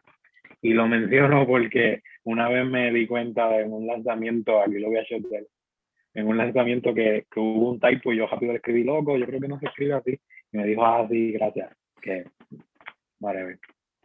[0.63, 4.99] Y lo menciono porque una vez me di cuenta en un lanzamiento, aquí lo voy
[4.99, 5.47] a shotwell,
[6.15, 9.27] en un lanzamiento que, que, hubo un typo y yo rápido le escribí loco, yo
[9.27, 10.19] creo que no se escribe así.
[10.53, 11.77] Y me dijo así, ah, gracias.
[12.01, 12.25] Que,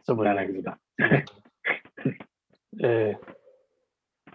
[0.08, 0.62] vale,
[2.78, 3.18] eh,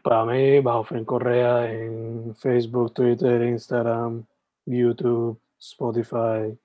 [0.02, 4.26] para mí, bajo Fren Correa en Facebook, Twitter, Instagram,
[4.66, 6.58] YouTube, Spotify,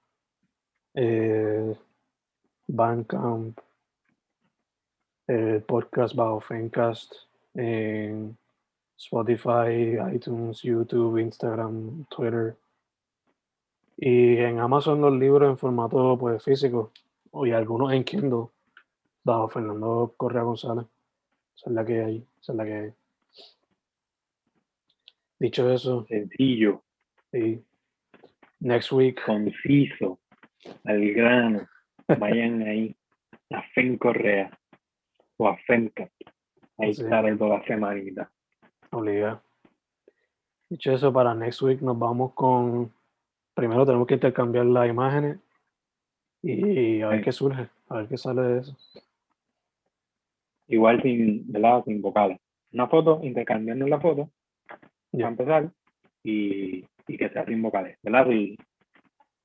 [0.95, 1.77] eh,
[2.69, 3.59] Bandcamp,
[5.27, 7.15] el podcast bajo Fencast
[7.55, 8.37] en
[8.97, 12.57] Spotify, iTunes, YouTube, Instagram, Twitter.
[13.97, 16.93] Y en Amazon los libros en formato pues, físico
[17.45, 18.52] y algunos en Kindle
[19.25, 20.87] bajo Fernando Correa González.
[21.57, 22.27] Esa es la que hay.
[22.41, 22.93] Esa es la que hay.
[25.39, 26.05] Dicho eso.
[26.07, 26.83] Sencillo.
[27.31, 27.65] Sí.
[28.61, 29.21] Next week.
[29.25, 30.21] Conciso.
[30.85, 31.69] Al grano.
[32.19, 32.97] Vayan ahí.
[33.51, 34.59] A Fen Correa.
[35.37, 36.09] O a Fenca.
[36.79, 38.31] Ahí está de toda la semanita.
[38.91, 39.43] Obliga.
[40.69, 42.93] Dicho eso, para next week nos vamos con.
[43.55, 45.39] Primero tenemos que intercambiar las imágenes
[46.43, 48.77] y a ver qué surge, a ver qué sale de eso
[50.69, 51.85] igual sin, ¿verdad?
[51.85, 52.39] sin vocales.
[52.73, 54.31] Una foto, intercambiando la foto,
[55.13, 55.71] ya empezar,
[56.23, 58.27] y, y, que sea sin vocales, ¿verdad?
[58.29, 58.57] Si,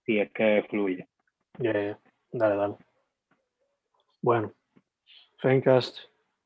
[0.06, 1.08] si es que fluye.
[1.60, 2.00] Ya,
[2.32, 2.76] dale, dale.
[4.22, 4.54] Bueno,
[5.38, 6.00] Fencast,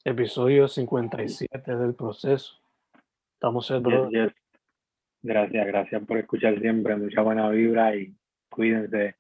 [0.03, 2.59] episodio 57 del proceso.
[3.34, 3.84] Estamos en
[5.24, 6.95] Gracias, gracias por escuchar siempre.
[6.95, 8.13] Mucha buena vibra y
[8.49, 9.15] cuídense,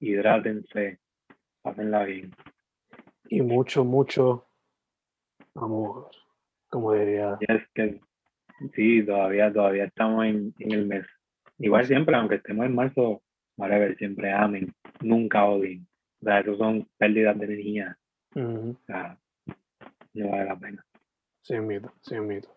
[0.00, 0.98] hidrátense,
[1.62, 2.30] pásenla bien.
[3.28, 4.46] Y mucho, mucho
[5.56, 6.10] Amor,
[6.68, 7.38] como diría.
[7.40, 8.00] es que,
[8.74, 11.06] sí, todavía, todavía estamos en, el mes.
[11.58, 13.22] Igual siempre, aunque estemos en marzo,
[13.56, 15.86] ver siempre amen, nunca odien.
[16.20, 17.98] O sea, eso son pérdidas de energía.
[18.34, 19.18] O sea,
[20.14, 20.84] no vale la pena.
[21.42, 22.55] Sin mito, sin mito.